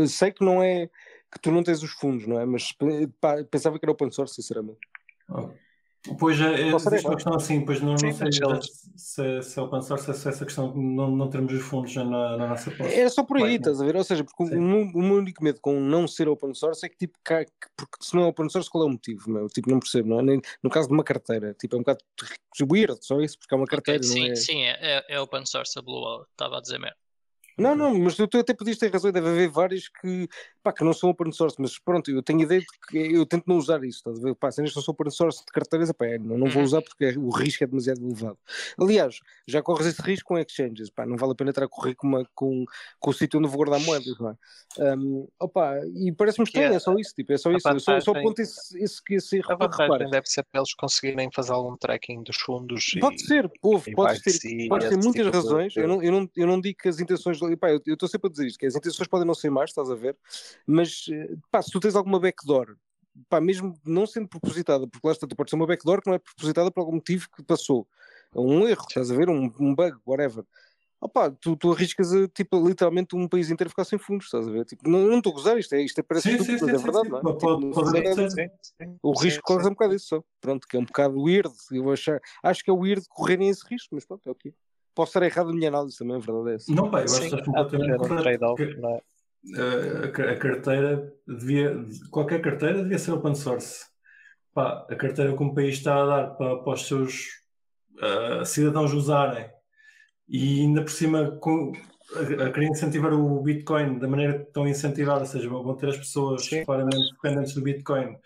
[0.07, 0.87] Sei que não é
[1.29, 2.45] que tu não tens os fundos, não é?
[2.45, 2.71] Mas
[3.19, 4.79] pá, pensava que era open source, sinceramente.
[5.29, 5.49] Oh.
[6.19, 8.31] Pois é, é existe uma questão assim, pois não, não sei
[8.95, 11.91] se, se é open source, se é essa questão de não, não termos os fundos
[11.91, 12.93] já na, na nossa posse.
[12.99, 13.57] É só por aí, Lightning.
[13.71, 13.95] estás a ver?
[13.95, 16.89] Ou seja, porque o meu, o meu único medo com não ser open source é
[16.89, 19.29] que, tipo, cá- que- porque se não é open source, qual é o motivo?
[19.29, 19.47] Meu?
[19.47, 20.23] Tipo, não percebo, não é?
[20.23, 21.99] Nem, no caso de uma carteira, tipo, é um bocado
[22.71, 24.35] weird, só isso, porque é uma carteira, não sim, é?
[24.35, 26.95] sim, é, é- é open source a Blue Wallet, estava a dizer mesmo.
[27.57, 30.27] Não, não, mas tu, tu até podias ter razão, deve haver vários que,
[30.61, 33.45] pá, que não são open source, mas pronto, eu tenho ideia de que eu tento
[33.47, 34.35] não usar isso, estás a ver?
[34.35, 36.63] Pá, se não são open source de carteiras, pá, é, não, não vou Uhum.
[36.65, 38.37] usar porque o risco é demasiado elevado.
[38.79, 41.95] Aliás, já corres esse risco com exchanges, pá, não vale a pena estar a correr
[41.95, 42.63] com, uma, com,
[42.99, 44.35] com o sítio onde vou guardar moedas, não é?
[44.95, 47.79] Um, opa, e parece-me estranho, é- é só isso, tipo, é só a isso, eu
[47.79, 51.53] só, só aponto esse, esse, esse erro, A vantagem deve ser para eles conseguirem fazer
[51.53, 52.85] algum tracking dos fundos.
[52.99, 55.73] Pode e, ser, houve, e podes ter, YC, podes ter muitas tipo razões.
[55.73, 57.39] de- Eu, não, eu, não, eu não digo que as intenções.
[57.55, 59.89] Pá, eu estou sempre a dizer isto: que as intenções podem não ser más, estás
[59.89, 60.17] a ver?
[60.65, 62.75] Mas eh, pá, se tu tens alguma backdoor,
[63.29, 66.15] pá, mesmo não sendo propositada, porque lá está, tu pode ser uma backdoor que não
[66.15, 67.87] é propositada por algum motivo que passou.
[68.35, 69.29] Um erro, estás a ver?
[69.29, 70.43] Um, um bug, whatever.
[70.99, 74.51] Opá, tu, tu arriscas a, tipo, literalmente um país inteiro ficar sem fundos, estás a
[74.51, 74.65] ver?
[74.65, 76.65] Tipo, não, não estou a gozar, isto é, isto é parece Sim, sim, estúpido, sim,
[76.65, 77.11] mas é sim, verdade, sim.
[77.11, 77.33] não é?
[77.37, 78.15] Tipo, pode- é-.
[78.15, 79.67] Sim, sim, o sim, risco corre sim.
[79.67, 80.23] é um bocado isso só.
[80.41, 81.53] Pronto, que é um bocado weird.
[81.71, 84.53] Eu achar, acho que é weird correrem esse risco, mas pronto, é o que é.
[84.97, 86.73] Posso estar errado na minha análise também, a verdade é essa.
[86.73, 88.45] Não, pá, eu acho que de completamente correto.
[89.55, 90.05] é?
[90.05, 93.85] a, ca- a carteira devia, qualquer carteira devia ser open source.
[94.55, 97.27] Pá, a carteira que um país está a dar para, para os seus
[98.01, 99.47] eh, cidadãos usarem
[100.27, 101.73] e ainda por cima com,
[102.15, 105.75] a, a querer incentivar o Bitcoin da maneira que estão a incentivar, ou seja, vão
[105.75, 106.65] ter as pessoas Sim.
[106.65, 108.17] claramente dependentes do Bitcoin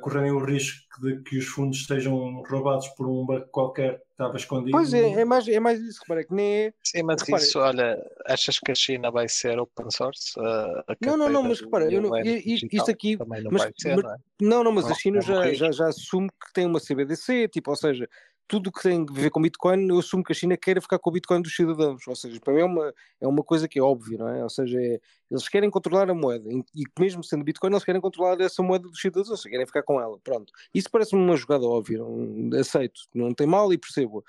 [0.00, 4.36] correrem o risco de que os fundos sejam roubados por um banco qualquer que estava
[4.36, 4.72] escondido.
[4.72, 6.72] Pois é, é mais, é mais isso, repara, que nem é.
[6.84, 10.38] Sim, mas Repare- isso, olha, achas que a China vai ser open source?
[10.40, 13.72] A- a Não, não, não, mas repara, eu não- isto aqui- também não mas- vai
[13.78, 14.16] ser, mas- não é?
[14.40, 17.70] Não, não, mas Não, a China já, já, já assume que tem uma CBDC, tipo,
[17.70, 18.08] ou seja,
[18.48, 20.98] tudo o que tem a ver com Bitcoin, eu assumo que a China queira ficar
[20.98, 23.78] com o Bitcoin dos cidadãos, ou seja, para mim é uma, é uma coisa que
[23.78, 24.42] é óbvia, não é?
[24.42, 24.98] Ou seja, é-
[25.30, 28.98] eles querem controlar a moeda, e mesmo sendo Bitcoin, eles querem controlar essa moeda dos
[28.98, 30.50] cidadãos, ou seja, querem ficar com ela, pronto.
[30.74, 34.24] Isso parece-me uma jogada óbvia, não- aceito, não tem mal e percebo.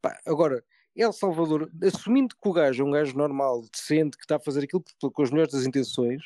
[0.00, 0.64] Pá, agora,
[0.96, 4.64] El Salvador, assumindo que o gajo é um gajo normal, decente, que está a fazer
[4.64, 6.22] aquilo com as melhores das intenções,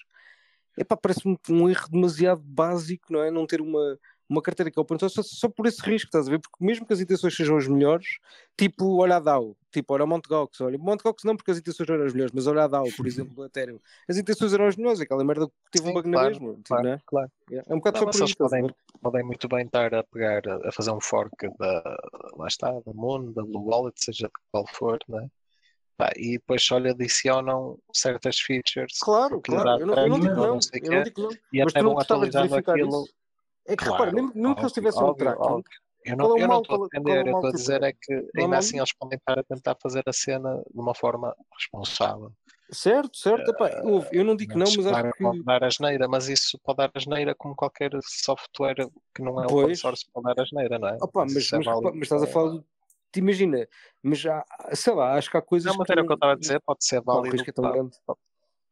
[0.78, 3.30] epá, parece-me um erro demasiado básico, não é?
[3.30, 3.98] Não ter uma,
[4.32, 6.40] uma carteira que é open source só, só por esse risco, estás a ver?
[6.40, 8.18] Porque mesmo que as intenções sejam as melhores,
[8.56, 10.28] tipo, olha a DAO, tipo, olha a Mt.
[10.28, 11.02] Gox, olha, Mt.
[11.02, 13.34] Gox não porque as intenções não eram as melhores, mas olha a DAO, por exemplo,
[13.34, 13.78] do Ethereum,
[14.08, 16.68] as intenções eram as melhores, aquela merda que teve um bug na claro, mesma, tipo,
[16.68, 16.98] Claro, não é?
[17.06, 17.30] claro.
[17.50, 20.72] É um bocado Não, só por isso, podem, podem muito bem estar a pegar, a
[20.72, 21.96] fazer um fork da,
[22.36, 25.28] lá está, da Moon, da Blue Wallet, seja qual for, né?
[26.16, 30.36] E depois só lhe adicionam certas features Claro, claro, eu não, eu não digo não,
[30.36, 33.04] não eu não quê, digo não, e mas até não vão atualizando verificar aquilo.
[33.04, 33.14] isso?
[33.66, 35.64] É que Claro, repara, mesmo, mesmo que eles óbvio, tivessem um óbvio, tracking, óbvio.
[36.04, 37.82] Eu não, é eu não estou a é defender, eu mal estou a que- dizer
[37.84, 40.80] é que é ainda mal- assim eles podem estar a tentar fazer a cena de
[40.80, 42.32] uma forma responsável.
[42.72, 45.62] certo, certo, epá, ouve, eu não digo que não, mas claro, acho que pode dar
[45.64, 49.78] asneira, mas isso pode dar asneira como qualquer software que não é open Pois.
[49.78, 50.96] source pode dar asneira, não é?
[51.00, 52.64] Opa, mas, isso é mas, válido mas estás a falar, de-
[53.12, 53.68] te imagina,
[54.02, 54.44] mas há,
[54.74, 56.60] sei lá, acho que há coisas Não, mas era o que eu estava a dizer,
[56.66, 57.70] pode ser válido é tão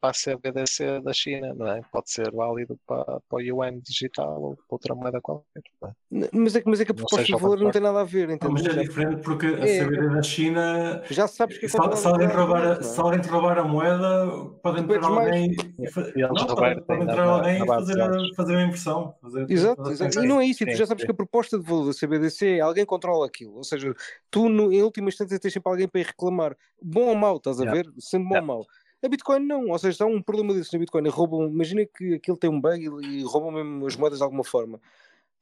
[0.00, 1.82] para, a CBDC da China, não é?
[1.92, 5.62] Pode ser válido para, para o yuan digital ou para outra moeda qualquer.
[5.84, 6.28] é?
[6.32, 8.28] Mas é que, mas é que a proposta de valor não tem nada a ver,
[8.28, 11.76] Não, mas é diferente porque a É, CBD da China Já sabes que é Se,
[11.76, 12.82] se alguém roubar, a, é?
[12.82, 14.26] se alguém te roubar a moeda,
[14.62, 15.26] pode entrar perdes mais.
[15.28, 15.94] alguém e, eles
[16.30, 19.14] não, pode, entrar alguém na e fazer, a, fazer a impressão.
[19.20, 20.24] Fazer, Exato, fazer exato.
[20.24, 21.06] E não é isso, e tu já sabes sim.
[21.06, 23.54] que a proposta de valor da CBDC é alguém controla aquilo.
[23.56, 23.94] Ou seja,
[24.30, 26.56] tu no- em última instância tens sempre alguém para ir reclamar.
[26.82, 27.82] Bom ou mau, estás a Yeah.
[27.82, 27.92] ver?
[27.98, 28.52] Sendo bom Yeah.
[28.52, 28.66] ou mau.
[29.02, 32.14] A Bitcoin não, ou seja, se há um problema disso na Bitcoin, roubam, imagina que
[32.14, 34.80] aquilo tem um bug e, roubam mesmo as moedas de alguma forma.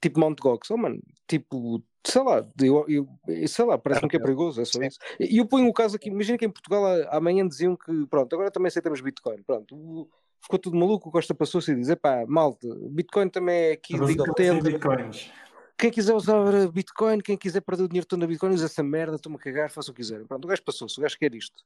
[0.01, 0.41] Tipo Mt.
[0.41, 4.65] Gox, oh mano, tipo, sei lá, eu, eu- sei lá, parece-me que é perigoso, é
[4.65, 4.99] só isso.
[5.19, 8.51] E eu ponho o caso aqui, imagina que em Portugal amanhã diziam que, pronto, agora
[8.51, 10.09] também aceitamos Bitcoin, pronto,
[10.41, 13.95] ficou tudo maluco, o Costa passou-se e diz, epá, malta, Bitcoin também é aqui
[14.37, 15.33] tender, bitcoins?
[15.79, 19.19] quem quiser usar Bitcoin, quem quiser perder o dinheiro todo na Bitcoin, usa essa merda,
[19.19, 20.25] toma a cagar, faça o que quiser.
[20.27, 21.63] Pronto, o gajo passou-se, o gajo quer isto.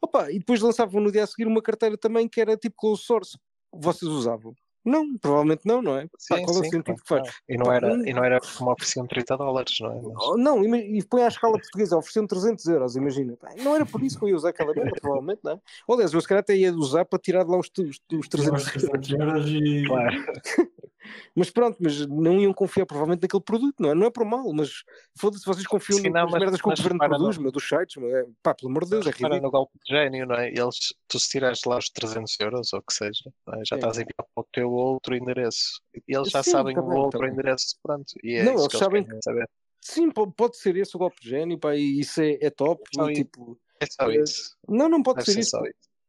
[0.00, 3.04] Opa, e depois lançavam no dia a seguir uma carteira também que era tipo closed
[3.06, 3.38] source.
[3.72, 4.54] Vocês usavam?
[4.84, 6.02] Não, provavelmente não, não é?
[6.02, 7.30] Pá, Sim, qual é o sim, sentido que faz?
[7.48, 9.94] E não Pá, era, não- e não era como ofereciam 30 dólares, não é?
[10.02, 13.34] Mas- Oh, Não, e põe à escala portuguesa, ofereciam 300 euros, imagina.
[13.38, 15.60] Pá, Não era por isso que eu ia usar aquela merda, provavelmente, não é?
[15.88, 18.28] Ou, Aliás, eu se calhar até ia usar para tirar de lá os, os, os
[18.28, 19.84] 300 Os 300 euros e.
[19.86, 20.16] Claro.
[21.34, 23.94] Mas pronto, mas não iam confiar provavelmente naquele produto, não é?
[23.94, 24.82] Não é por mal, mas
[25.18, 28.02] foda-se, vocês confiam Sim, nas não, mas- merdas que o governo produz, meu, dos sites,
[28.02, 29.40] é, pá, pelo amor de Deus, é ridículo.
[29.40, 30.48] no golpe de gênio, não é?
[30.48, 33.58] Eles, tu se tirares lá os 300 euros, ou o que seja, não é?
[33.58, 33.74] já Sim.
[33.76, 35.80] estás a enviar para o teu outro endereço.
[36.08, 38.12] E eles já Sim, sabem tá o bem, tá outro endereço, pronto.
[38.22, 39.48] E é Não, isso eles que sabem querem saber.
[39.80, 42.82] Sim, po- pode ser esse o golpe de gênio, pá, e isso é, é top,
[42.96, 43.12] e, isso.
[43.12, 43.60] tipo...
[43.80, 44.56] É só Eh, isso.
[44.66, 45.56] Não, não pode Deve ser ser isso.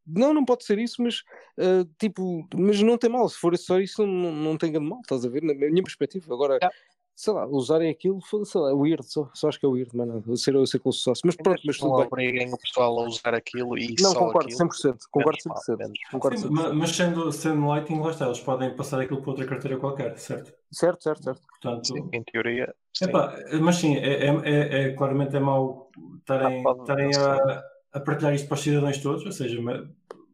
[0.07, 1.23] Não, não pode ser isso, mas
[1.59, 3.27] ah, tipo, mas não tem mal.
[3.29, 5.41] Se for só isso, não, não tem grande mal, estás a ver?
[5.43, 6.33] Na minha perspectiva.
[6.33, 6.75] Agora, Yeah.
[7.15, 10.21] sei lá, usarem aquilo, sei lá, é weird, só, só acho que é weird, mano.
[10.37, 11.21] Ser, eu ser com o sócio.
[11.25, 12.05] Mas pronto, mas não tudo bem.
[12.07, 14.57] obriguem o pessoal a usar aquilo e Não, só concordo, aquilo.
[14.57, 14.97] 100%.
[15.09, 15.77] Concordo Menos mal, 100%.
[15.77, 16.51] menos Concordo Sim, 100%.
[16.53, 20.17] ma- mas sendo, sendo Lightning, lá está, eles podem passar aquilo para outra carteira qualquer,
[20.19, 20.53] certo?
[20.71, 21.41] Certo, certo, certo.
[21.47, 22.75] Portanto, Sim, em teoria.
[22.93, 23.05] Sim.
[23.05, 25.89] epá, mas sim, é, é, é- é- claramente é mau
[26.19, 27.63] estarem, Ah, estarem não a,
[27.95, 29.87] a partilhar isto para os cidadãos todos, ou seja, ma-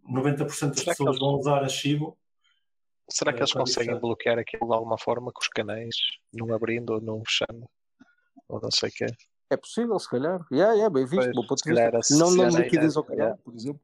[0.09, 2.17] 90% das Será pessoas eles- vão usar a Chivo.
[3.09, 3.99] Será que É, eles conseguem ser.
[4.01, 5.95] bloquear aquilo de alguma forma com os canais,
[6.33, 7.69] não abrindo ou não fechando?
[8.47, 9.07] Ou não sei o que é.
[9.49, 10.39] É possível, se calhar.
[10.51, 13.37] Yeah, yeah, bem visto, Pois, se calhar a Não dando aí liquidez é- ao canal,
[13.37, 13.81] por exemplo.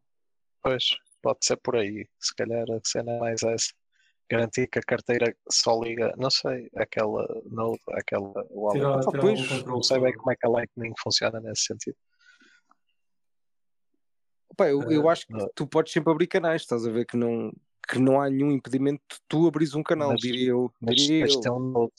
[0.63, 0.83] Pois,
[1.21, 2.07] pode ser por aí.
[2.19, 3.73] Se calhar a cena é mais essa.
[4.29, 8.79] Garantir que a carteira só liga, não sei, aquela node, aquela wallet.
[8.79, 11.95] Tirar, Ah, tirar pois, Não sei bem como é que a Lightning funciona nesse sentido.
[14.57, 15.47] Pá, eu, eu Eh, acho que não.
[15.55, 17.51] tu podes sempre abrir canais, estás a ver que não,
[17.87, 20.71] que não há nenhum impedimento de tu abris um canal, Mas- diria eu.
[20.81, 21.55] Mas, Diria mas eu.
[21.55, 21.89] um.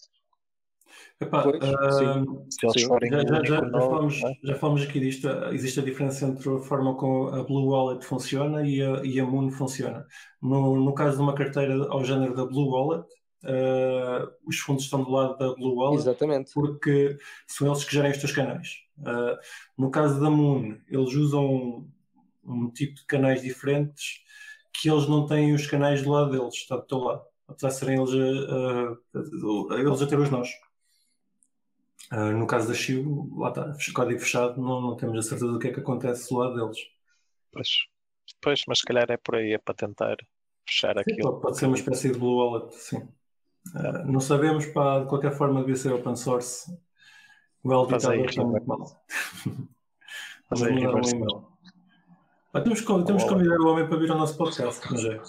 [1.20, 2.86] Epá, Pois, ah, Se eles Sim.
[2.86, 4.32] forem Já, o já, falamos, é?
[4.44, 5.28] já falamos aqui disto.
[5.52, 9.24] Existe a diferença entre a forma como a Blue Wallet funciona e a, e a
[9.26, 10.06] Moon funciona.
[10.40, 13.04] No, no caso de uma carteira ao género da Blue Wallet,
[13.44, 16.52] eh, os fundos estão do lado da Blue Wallet Exatamente.
[16.54, 17.16] porque
[17.48, 18.68] são eles que gerem os teus canais.
[19.04, 19.38] Eh,
[19.76, 21.86] no caso da Moon, eles usam
[22.48, 24.22] um tipo de canais diferentes
[24.72, 27.22] que eles não têm os canais do lado deles, está do teu lado.
[27.48, 30.48] Apesar de serem eles a, a- eles a ter os nós.
[32.10, 35.58] Ah, no caso da Chivo, lá está, código fechado, não, não temos a certeza do
[35.58, 36.78] que é que acontece do lado deles.
[37.52, 37.68] Pois,
[38.40, 40.16] pois, mas se calhar é por aí, é para tentar
[40.66, 41.40] fechar Sim, aquilo.
[41.40, 43.08] pode, ser uma espécie de Blue Wallet, sim.
[43.74, 46.70] Ah, não sabemos, pá, de qualquer forma devia ser open source.
[47.62, 48.12] O LD está
[48.44, 49.04] muito mal.
[50.48, 51.14] Vamos aí um reverse
[52.52, 55.20] temos, que, temos que convidar o homem para vir ao nosso podcast, não é?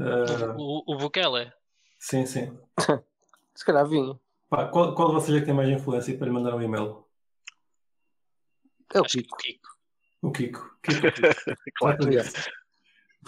[0.00, 1.52] Ah, O, o Bukele.
[1.98, 2.56] sim, sim.
[3.54, 4.18] Se calhar vinha.
[4.48, 7.04] Pá, qual, qual de vocês é que tem mais influência para lhe mandar um e-mail?
[8.94, 9.36] É o Kiko.
[9.36, 9.68] o Kiko.
[10.22, 10.76] O Kiko.
[10.82, 11.06] Kiko.
[11.76, 11.98] Claro,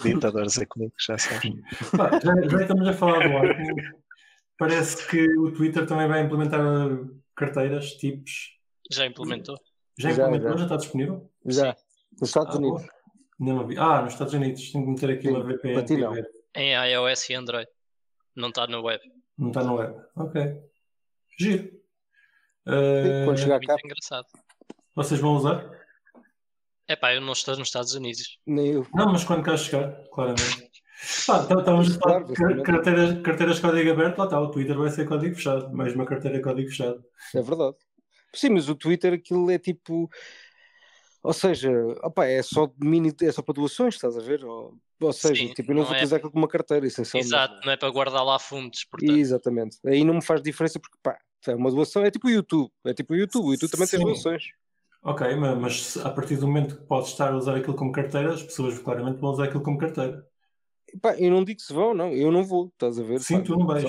[0.03, 1.53] ditadores económicos, já sabes.
[1.95, 3.75] Pá, já, já estamos a falar do Lightning.
[4.57, 6.61] Parece que o Twitter também vai implementar
[7.35, 8.57] carteiras, tipos.
[8.91, 9.57] Já implementou.
[9.97, 10.51] Já Já, implementou?
[10.51, 10.63] Já, já.
[10.65, 11.31] está disponível?
[11.45, 11.75] Já.
[12.19, 12.81] Nos Estados Ah, Unidos.
[13.39, 13.77] Ainda não vi.
[13.77, 14.71] Ah, nos Estados Unidos.
[14.71, 15.73] Tenho que meter aqui Sim, uma VPN.
[15.75, 16.13] para ti não.
[16.55, 17.67] Em iOS e Android.
[18.35, 19.01] Não está no web.
[19.37, 19.95] Não está no web.
[20.15, 20.61] Ok.
[21.37, 21.69] Giro.
[22.67, 24.25] Eh, Quando chegar Muito cá, engraçado.
[24.95, 25.69] vocês vão usar?
[26.87, 28.39] É pá, eu não estou nos Estados Unidos.
[28.45, 28.87] nem eu.
[28.93, 30.71] Não, mas quando cá chegar, claramente.
[31.27, 34.89] Pá, então estamos a falar de carteiras, carteiras código aberto, lá está, o Twitter vai
[34.89, 37.03] ser código fechado, mais uma carteira código fechado.
[37.35, 37.75] É verdade.
[38.33, 40.09] Sim, mas o Twitter aquilo é tipo.
[41.25, 41.71] Ou seja,
[42.03, 44.45] opa, é só mini, é só para doações, estás a ver?
[44.45, 46.85] Ou, ou seja, Sim, tipo, eu não, não vou é- utilizar aquilo como uma carteira,
[46.85, 47.27] essencialmente.
[47.33, 48.83] Exato, não é para guardar lá fundos.
[48.85, 49.77] Portanto, Exatamente.
[49.85, 51.17] Aí não me faz diferença porque, pá,
[51.47, 52.69] é uma doação, é tipo o YouTube.
[52.85, 53.47] É tipo o YouTube.
[53.47, 54.05] O YouTube também tem Sim.
[54.05, 54.43] doações.
[55.03, 58.33] Ok, ma- mas a partir do momento que podes estar a usar aquilo como carteira,
[58.33, 60.25] as pessoas claramente vão usar aquilo como carteira.
[60.93, 62.11] E, pá, eu não digo que se vão, não.
[62.13, 63.19] Eu não vou, estás a ver?
[63.19, 63.83] Sim, Pá, tu não vais.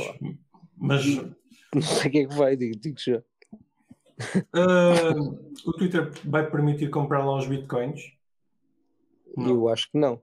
[0.76, 1.04] Mas
[1.74, 3.22] Não sei quem é que vai, digo, digo já.
[4.52, 5.14] Ah,
[5.64, 8.12] o Twitter vai permitir comprar lá os bitcoins?
[9.36, 9.48] Não.
[9.48, 10.20] Eu acho que não.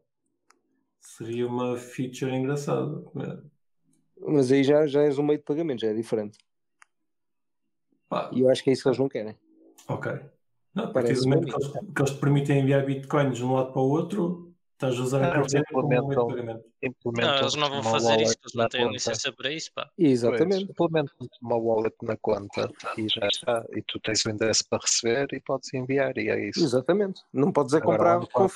[1.00, 3.04] Seria uma feature engraçada.
[4.20, 6.38] Mas aí já, já és um meio de pagamento, já é diferente.
[8.32, 9.36] E eu acho que é isso que eles não querem.
[9.88, 10.20] ok.
[10.74, 13.54] Não, a partir do momento que eles, que eles te permitem enviar bitcoins de um
[13.54, 14.43] lado para o outro,
[14.84, 16.64] Estás a usar Não, a carteira como meio de implementam-.
[16.82, 19.90] Implementam Não, eles não vão uma fazer isso, eles não têm licença para isso, pá.
[19.96, 20.72] Pois, Exatamente.
[20.72, 23.66] implementam uma wallet na conta e já está.
[23.72, 26.64] E tu tens o endereço para receber e podes enviar, e é isso.
[26.64, 27.22] Exatamente.
[27.32, 28.48] Não podes é comprar com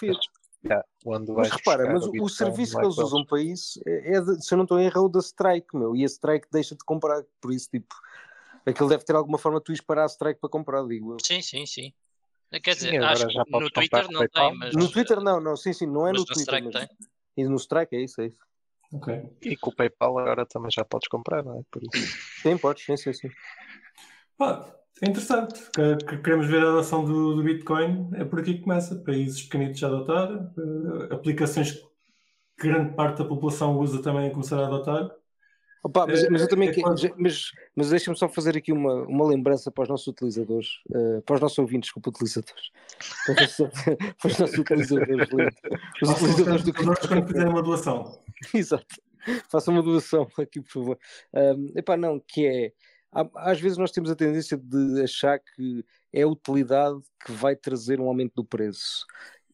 [0.64, 4.22] já, onde Mas repara, mas o, Bitcoin, serviço que eles usam para isso é, é
[4.22, 5.96] de- se eu não estou em erro, é o da Strike, meu.
[5.96, 7.96] E a Strike deixa de comprar, por isso, tipo,
[8.66, 11.18] aquilo deve ter alguma forma de tu disparar a Strike para comprar, digo eu.
[11.24, 11.94] Sim, sim, sim.
[12.52, 14.50] Quer Sim, dizer, agora acho já que no comprar Twitter não PayPal.
[14.50, 14.76] tem, mas.
[14.76, 16.42] No Twitter não, não, sim, sim, não é mas no no Twitter.
[16.56, 16.98] Strike mas- tem.
[17.38, 18.40] E no Strike é isso, é isso.
[18.94, 19.14] Ok.
[19.42, 21.62] E com o PayPal agora também já podes comprar, não é?
[21.70, 22.18] Por isso.
[22.42, 23.30] Sim, podes, sim, sim, sim.
[24.38, 24.66] Pá,
[25.02, 25.60] é interessante.
[25.72, 28.10] Que, que queremos ver a adoção do, do Bitcoin.
[28.16, 28.96] É por aqui que começa.
[29.04, 34.60] Países pequenitos a adotar, eh, aplicações que grande parte da população usa também a começar
[34.60, 35.12] a adotar.
[35.84, 36.82] Opa, mas, mas eu também é que-
[37.18, 41.36] mas, mas deixa-me só fazer aqui uma, uma lembrança para os nossos utilizadores, eh, para
[41.36, 42.72] os nossos ouvintes, desculpa, utilizadores.
[43.26, 43.58] Para os nossos,
[44.18, 45.30] para os nossos utilizadores,
[46.02, 47.26] os Façam utilizadores do quando Bitcoin.
[47.28, 48.20] fizerem uma doação.
[48.54, 48.86] Exato.
[49.52, 51.00] Faça uma doação aqui, por favor.
[51.34, 52.72] Um, epá, não, que é.
[53.36, 58.00] Às vezes nós temos a tendência de achar que é a utilidade que vai trazer
[58.00, 59.06] um aumento do preço.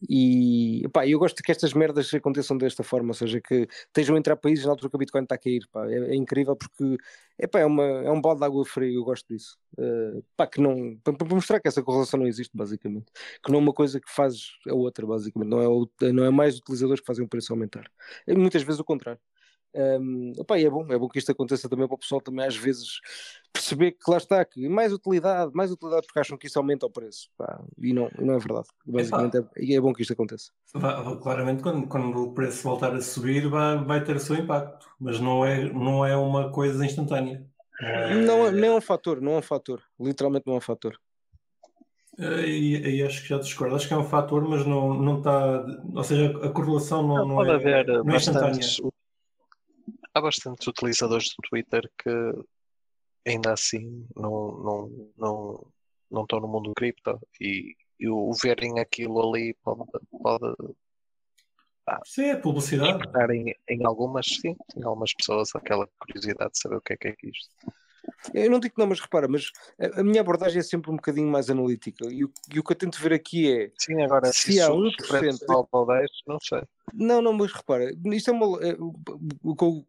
[0.09, 4.19] E epá, eu gosto que estas merdas aconteçam desta forma, ou seja, que estejam a
[4.19, 5.67] entrar países na altura que o Bitcoin está a cair.
[5.71, 5.89] pá.
[5.89, 6.97] É, é incrível porque
[7.39, 9.57] epá, é, uma, é um balde de água fria, eu gosto disso.
[9.77, 13.11] Uh, pá, que não, para, para mostrar que essa correlação não existe, basicamente.
[13.43, 15.49] Que não é uma coisa que faz a outra, basicamente.
[15.49, 17.89] Não é, não é mais utilizadores que fazem o preço aumentar.
[18.27, 19.21] É muitas vezes o contrário.
[19.75, 22.45] Um, opá, e é bom, é bom que isto aconteça também para o pessoal também
[22.45, 22.99] às vezes
[23.51, 26.91] perceber que lá está, que mais utilidade, mais utilidade porque acham que isso aumenta o
[26.91, 27.29] preço.
[27.37, 28.67] pá, e, não, não é verdade.
[28.85, 30.51] Basicamente é, e é bom que isto aconteça.
[30.75, 34.87] Vai- claramente, quando, quando o preço voltar a subir, vai, vai ter o seu impacto.
[34.99, 37.45] Mas não é, não é uma coisa instantânea.
[37.81, 39.81] Não, é- não é um fator, não é um fator.
[39.99, 40.99] Literalmente não é um fator.
[42.19, 43.75] Eh, E, e acho que já discordo.
[43.75, 45.65] Acho que é um fator, mas não, não está.
[45.95, 48.51] Ou seja, a correlação não, Não, não pode é, haver não é instantânea.
[48.51, 48.81] bastantes.
[50.13, 52.09] Há bastantes utilizadores do Twitter que
[53.25, 55.67] ainda assim não, não, não,
[56.11, 59.83] não estão no mundo cripto e, e o verem aquilo ali pode,
[60.21, 60.75] pode
[62.05, 63.03] Sim, é publicidade.
[63.33, 67.07] em, em algumas, sim, em algumas pessoas aquela curiosidade de saber o que é que
[67.09, 67.49] é que isto.
[68.33, 70.95] Eu não digo que não, mas repara, mas a, a minha abordagem é sempre um
[70.95, 72.05] bocadinho mais analítica.
[72.11, 74.67] E o, e o que eu tento ver aqui é Sim, agora Se se, há
[74.67, 76.61] su- 1% se o preço sobe ao 10, não sei.
[76.93, 78.59] Não, não, mas repara, isto é uma.
[78.63, 78.77] é,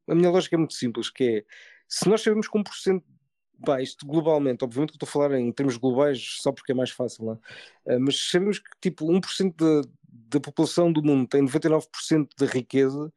[0.08, 1.44] a minha lógica é muito simples, que é
[1.88, 3.02] se nós sabemos que 1%,
[3.64, 6.90] pá, isto globalmente, obviamente que estou a falar em termos globais só porque é mais
[6.90, 7.94] fácil, não é?
[7.94, 9.88] Ah, mas sabemos que tipo 1% da,
[10.38, 13.12] da população do mundo tem 99% da riqueza,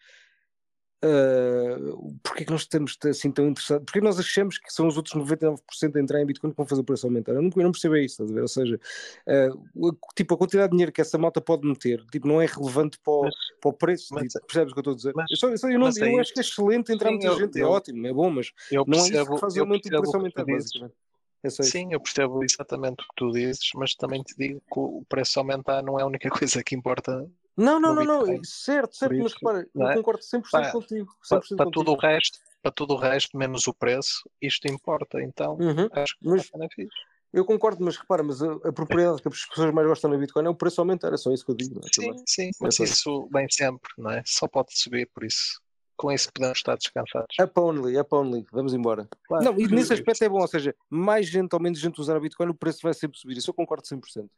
[1.04, 3.86] uh, porque é que nós estamos assim tão interessados?
[3.86, 6.58] Porque é que nós achamos que são os outros 99% a entrar em Bitcoin que
[6.58, 7.34] vão fazer o preço aumentar?
[7.34, 8.42] Eu não, eu não percebo isso, estás a ver?
[8.42, 8.80] Ou seja,
[9.28, 13.00] uh, tipo, a quantidade de dinheiro que essa malta pode meter tipo, não é relevante
[13.00, 15.14] para o, Mas- para o preço, mas- tipo, percebes o que eu estou a dizer?
[15.16, 17.66] mas- eu, só- eu só- eu não- acho que é excelente entrar muita gente, é
[17.66, 20.12] ótimo, é bom, mas Eu não é isso percebo, que faz percebo preço o que
[20.12, 20.72] tu aumentar, dizes.
[20.72, 20.96] basicamente.
[21.44, 21.50] É.
[21.50, 25.40] Sim, eu percebo exatamente o que tu dizes, mas também te digo que o preço
[25.40, 27.30] aumentar não é a única coisa que importa.
[27.58, 29.96] Não, não, não, não, certo, certo, Por mas isso, repara, não eu é?
[29.96, 31.12] concordo 100% Pá, contigo.
[31.28, 31.72] Para, 100% para contigo.
[31.72, 35.22] tudo o resto, para tudo o resto, menos o preço, isto importa.
[35.22, 35.88] Então, Uhum.
[35.92, 36.92] acho que Mas- é benefício.
[37.34, 40.46] Eu concordo, mas repara, mas a, a propriedade que as pessoas mais gostam no Bitcoin
[40.46, 41.82] é o preço aumentar, é só isso que eu digo.
[41.84, 41.90] é?
[41.94, 44.24] Sim, sim, mas só- isso vem sempre, não é?
[44.26, 45.60] Só pode subir, por isso.
[45.98, 47.36] Com isso podemos estar descansados.
[47.42, 49.10] Up only, up only, vamos embora.
[49.28, 49.44] Claro.
[49.44, 52.22] Não, e nesse aspecto é bom, ou seja, mais gente ou menos gente usar o
[52.22, 53.36] Bitcoin, o preço vai sempre subir.
[53.36, 54.30] Isso eu concordo 100%.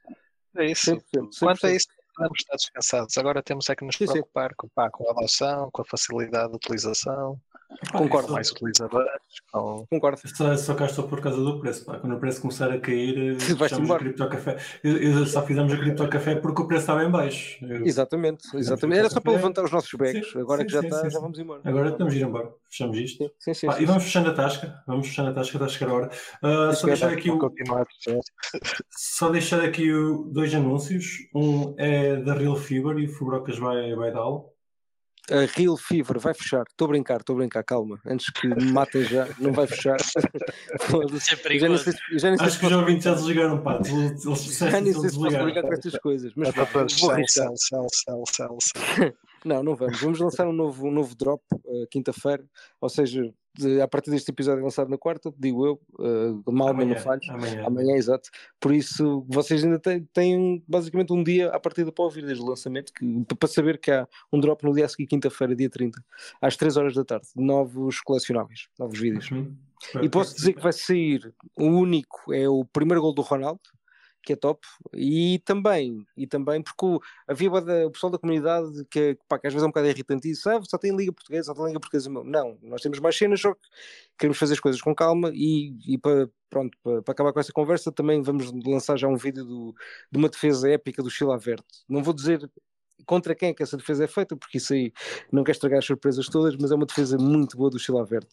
[0.57, 0.85] É isso.
[0.89, 1.39] 100%, 100%.
[1.39, 1.87] Quanto a isso,
[2.19, 3.17] podemos estar descansados.
[3.17, 4.13] Agora temos é que nos Sim, sim.
[4.13, 7.39] preocupar com, pá, com a adoção, com a facilidade de utilização,
[7.91, 8.33] Concordo.
[8.33, 9.09] mais utilizadores.
[9.51, 10.19] Concordo.
[10.35, 11.85] Só, só cá estou por causa do preço.
[11.85, 11.97] Pá.
[11.99, 14.57] Quando o preço começar a cair, eh, fechamos a criptocafé.
[14.83, 17.63] Eu, eu só fizemos a criptocafé porque o preço estava em baixo.
[17.65, 18.99] Eu- Exatamente, exatamente.
[18.99, 20.31] Era só para levantar os nossos becos.
[20.31, 21.21] sim, Agora sim, que já sim, está, sim, já sim.
[21.21, 21.61] vamos embora.
[21.63, 22.49] Agora temos de ir embora.
[22.69, 23.23] Fechamos isto.
[23.23, 23.67] Sim, sim, sim.
[23.67, 24.83] Pá, sim, e vamos fechando a tasca.
[24.87, 26.09] Vamos fechando a tasca, está a chegar a hora.
[26.41, 27.39] Ah, só, deixar aqui o,
[28.89, 31.05] só deixar aqui o- dois anúncios.
[31.35, 34.51] Um é da Real Fever e o Fubrocas vai, vai dá-lo.
[35.31, 36.63] A Real Fever vai fechar.
[36.69, 37.99] Estou a brincar, estou a brincar, calma.
[38.05, 39.97] Antes que me matem já, não vai fechar.
[40.69, 41.91] É Eu já sei, perigoso.
[42.13, 43.79] já Acho se que os ouvintes já desligaram, pá.
[43.85, 44.23] Eles,
[44.57, 45.45] já nem sei que se posso desligaram.
[45.45, 46.31] brincar com estas coisas.
[46.35, 46.53] Mas
[46.99, 47.49] vou arriscar.
[49.45, 50.01] Não, não vamos.
[50.01, 52.43] Vamos lançar um novo, um novo drop uh, quinta-feira.
[52.81, 53.33] Ou seja,
[53.81, 57.29] a partir deste episódio lançado na quarta, digo eu, uh, mal não Amanhã, falhos.
[57.29, 57.65] amanhã.
[57.65, 58.29] Amanhã, exato.
[58.59, 62.47] Por isso, vocês ainda têm, têm basicamente um dia à partida para ouvir desde o
[62.47, 66.03] lançamento, que, para saber que há um drop no dia a seguir, quinta-feira, dia 30,
[66.41, 67.27] às 3 horas da tarde.
[67.35, 69.29] Novos colecionáveis, novos vídeos.
[69.31, 69.55] Uhum.
[70.01, 73.61] E posso dizer que vai sair o único, é o primeiro gol do Ronaldo
[74.23, 78.17] que é top, e também, e também porque o, havia bué da- o pessoal da
[78.19, 80.95] comunidade que, pá, que às vezes é um bocado irritante e disse, ah, só tem
[80.95, 82.09] Liga Portuguesa, só tem Liga Portuguesa.
[82.09, 83.61] Não, nós temos mais cenas, só que
[84.17, 87.53] queremos fazer as coisas com calma e, e para, pronto, para, para acabar com essa
[87.53, 89.75] conversa também vamos lançar já um vídeo do,
[90.11, 91.63] de uma defesa épica do Chile Verde.
[91.87, 92.49] Não vou dizer
[93.05, 94.91] contra quem é que essa defesa é feita, porque isso aí
[95.31, 98.27] não quer estragar as surpresas todas, mas é uma defesa muito boa do Chile Verde.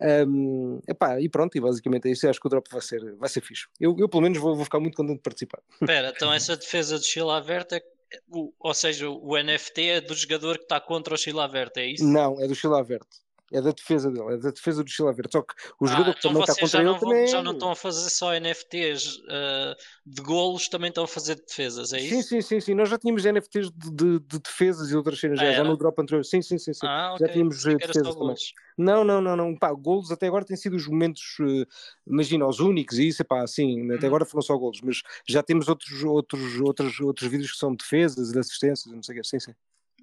[0.00, 2.26] Um, epá, e pronto, e basicamente é isso.
[2.26, 3.66] Eu acho que o drop vai ser, vai ser fixe.
[3.80, 5.60] Eu, eu pelo menos vou, vou ficar muito contente de participar.
[5.80, 7.82] Espera, então essa defesa do Chile Averta, é,
[8.30, 11.86] o- ou seja, o NFT é do jogador que está contra o Chile Averta, é
[11.92, 12.04] isso?
[12.04, 13.06] Não, é do Chile Verde.
[13.52, 15.30] É da defesa dele, é da defesa do Chile Verde.
[15.32, 17.26] Só que o jogador Ah, que então também está vocês contra já ele também.
[17.28, 19.76] já não estão a fazer só NFTs ah,
[20.06, 22.28] de golos, também estão a fazer de defesas, é Sim, isso?
[22.28, 22.74] sim, sim, sim.
[22.74, 25.76] Nós já tínhamos NFTs de, de- de defesas e outras cenas, Ah, já, já no
[25.76, 26.24] drop anterior.
[26.24, 26.72] Sim, sim, sim.
[26.74, 26.86] sim.
[26.86, 27.32] Ah, Já ok.
[27.32, 28.36] tínhamos eh, defesas também.
[28.76, 29.56] Não, não, não, não.
[29.56, 31.64] Pá, golos até agora têm sido os momentos, eh,
[32.06, 34.06] imagina, os únicos e isso, pá, assim, até Uhum.
[34.08, 38.30] agora foram só golos, mas já temos outros, outros, outros, outros vídeos que são defesas
[38.30, 39.24] e de assistências, não sei o quê.
[39.28, 39.54] Sim, sim.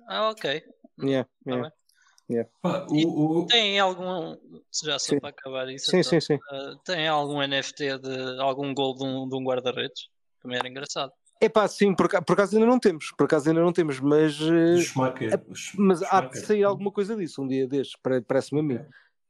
[0.07, 0.45] Ah, ok.
[1.01, 1.71] Yeah, Tá
[2.31, 2.49] yeah.
[2.61, 4.35] Pá, o, o- Tem algum,
[4.83, 5.19] já só Sim.
[5.19, 6.39] para acabar isso, Sim, então, sim, sim.
[6.51, 10.09] ah, tem algum NFT de algum gol de um, um guarda-redes?
[10.41, 11.11] Também era engraçado.
[11.39, 14.39] É pá, sim, por, por acaso ainda não temos, por acaso ainda não temos, mas,
[14.41, 15.43] eh, Schumacher,
[15.75, 18.79] mas há de sair alguma coisa disso um dia destes, pare- parece-me a mim.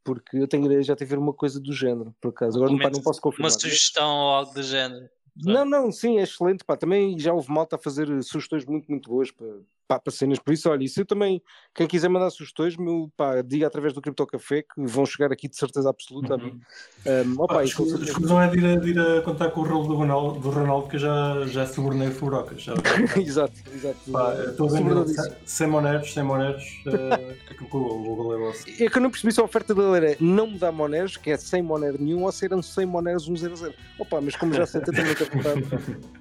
[0.04, 2.58] Porque eu tenho ideia de já ter ver uma coisa do género, por acaso.
[2.58, 3.52] Agora pá, não posso Uma confirmar.
[3.52, 5.08] sugestão ou algo do género.
[5.38, 6.76] Não, não, sim, é excelente, pá.
[6.76, 9.48] Também já houve malta a fazer sugestões muito, muito boas para,
[9.92, 10.40] pá, para cenas.
[10.40, 11.42] Por isso, olha, isso eu também,
[11.76, 15.50] quem quiser mandar sugestões, meu, pá, diga através do Cripto Café que vão chegar aqui
[15.50, 16.62] de certeza absoluta a mim.
[17.06, 19.62] Um, opa, as isso coisas não é de ir, a, de ir a contar com
[19.62, 22.62] o rolo do Ronaldo, do Ronaldo que eu já, já subornei o Fubrocas.
[22.62, 22.74] Já,
[23.20, 23.98] exato, exato.
[24.12, 28.84] Pá, estou sem- sem moneros, sem moneros, uh, que o o Google é.
[28.84, 31.32] É que eu não percebi se a oferta dele era não me dá moneros, que
[31.32, 33.74] é sem moner nenhum, ou se eram 100 moneros 100.
[34.00, 35.66] Opa, mas como já sei, também vontade.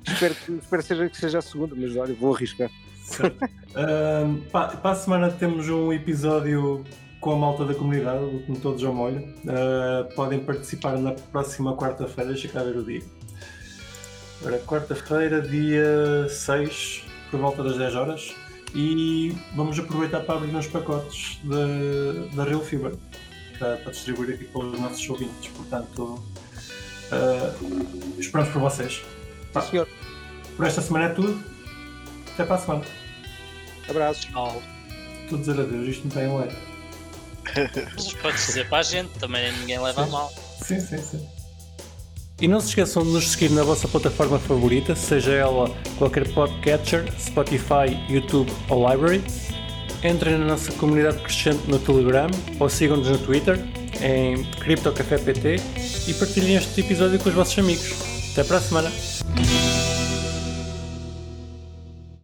[0.06, 2.70] espero que, espero seja, que seja a segunda, mas olha, vou arriscar.
[4.50, 6.84] Pá, para a semana temos um episódio
[7.20, 9.22] com a malta da comunidade, o Como Todos ao Molho.
[9.46, 13.02] Ah, podem participar na próxima quarta-feira, deixa cá ver o dia.
[14.40, 18.34] Agora, quarta-feira, dia 6, por volta das 10 horas.
[18.74, 21.40] E vamos aproveitar para abrir uns pacotes
[22.34, 22.92] da, Real Fiber
[23.58, 25.50] para, para distribuir aqui pelos nossos ouvintes.
[25.50, 26.22] Portanto,
[27.12, 27.52] ah,
[28.18, 29.02] esperamos por vocês.
[29.52, 29.88] Pá, senhor.
[30.56, 31.38] por esta semana é tudo.
[32.32, 32.99] Até para a semana.
[33.90, 34.28] Abraços.
[34.30, 34.62] Não.
[35.22, 36.56] Estou a dizer adeus, isto não tem um leque.
[37.94, 40.32] Mas Podes dizer para a gente, também ninguém leva a mal.
[40.62, 41.26] Sim, sim, sim.
[42.40, 47.04] E não se esqueçam de nos seguir na vossa plataforma favorita, seja ela qualquer podcatcher,
[47.20, 49.22] Spotify, YouTube ou Library.
[50.02, 53.58] Entrem na nossa comunidade crescente no Telegram ou sigam-nos no Twitter
[54.00, 55.60] em CryptoCafépt
[56.08, 57.92] e partilhem este episódio com os vossos amigos.
[58.32, 59.79] Até para a semana!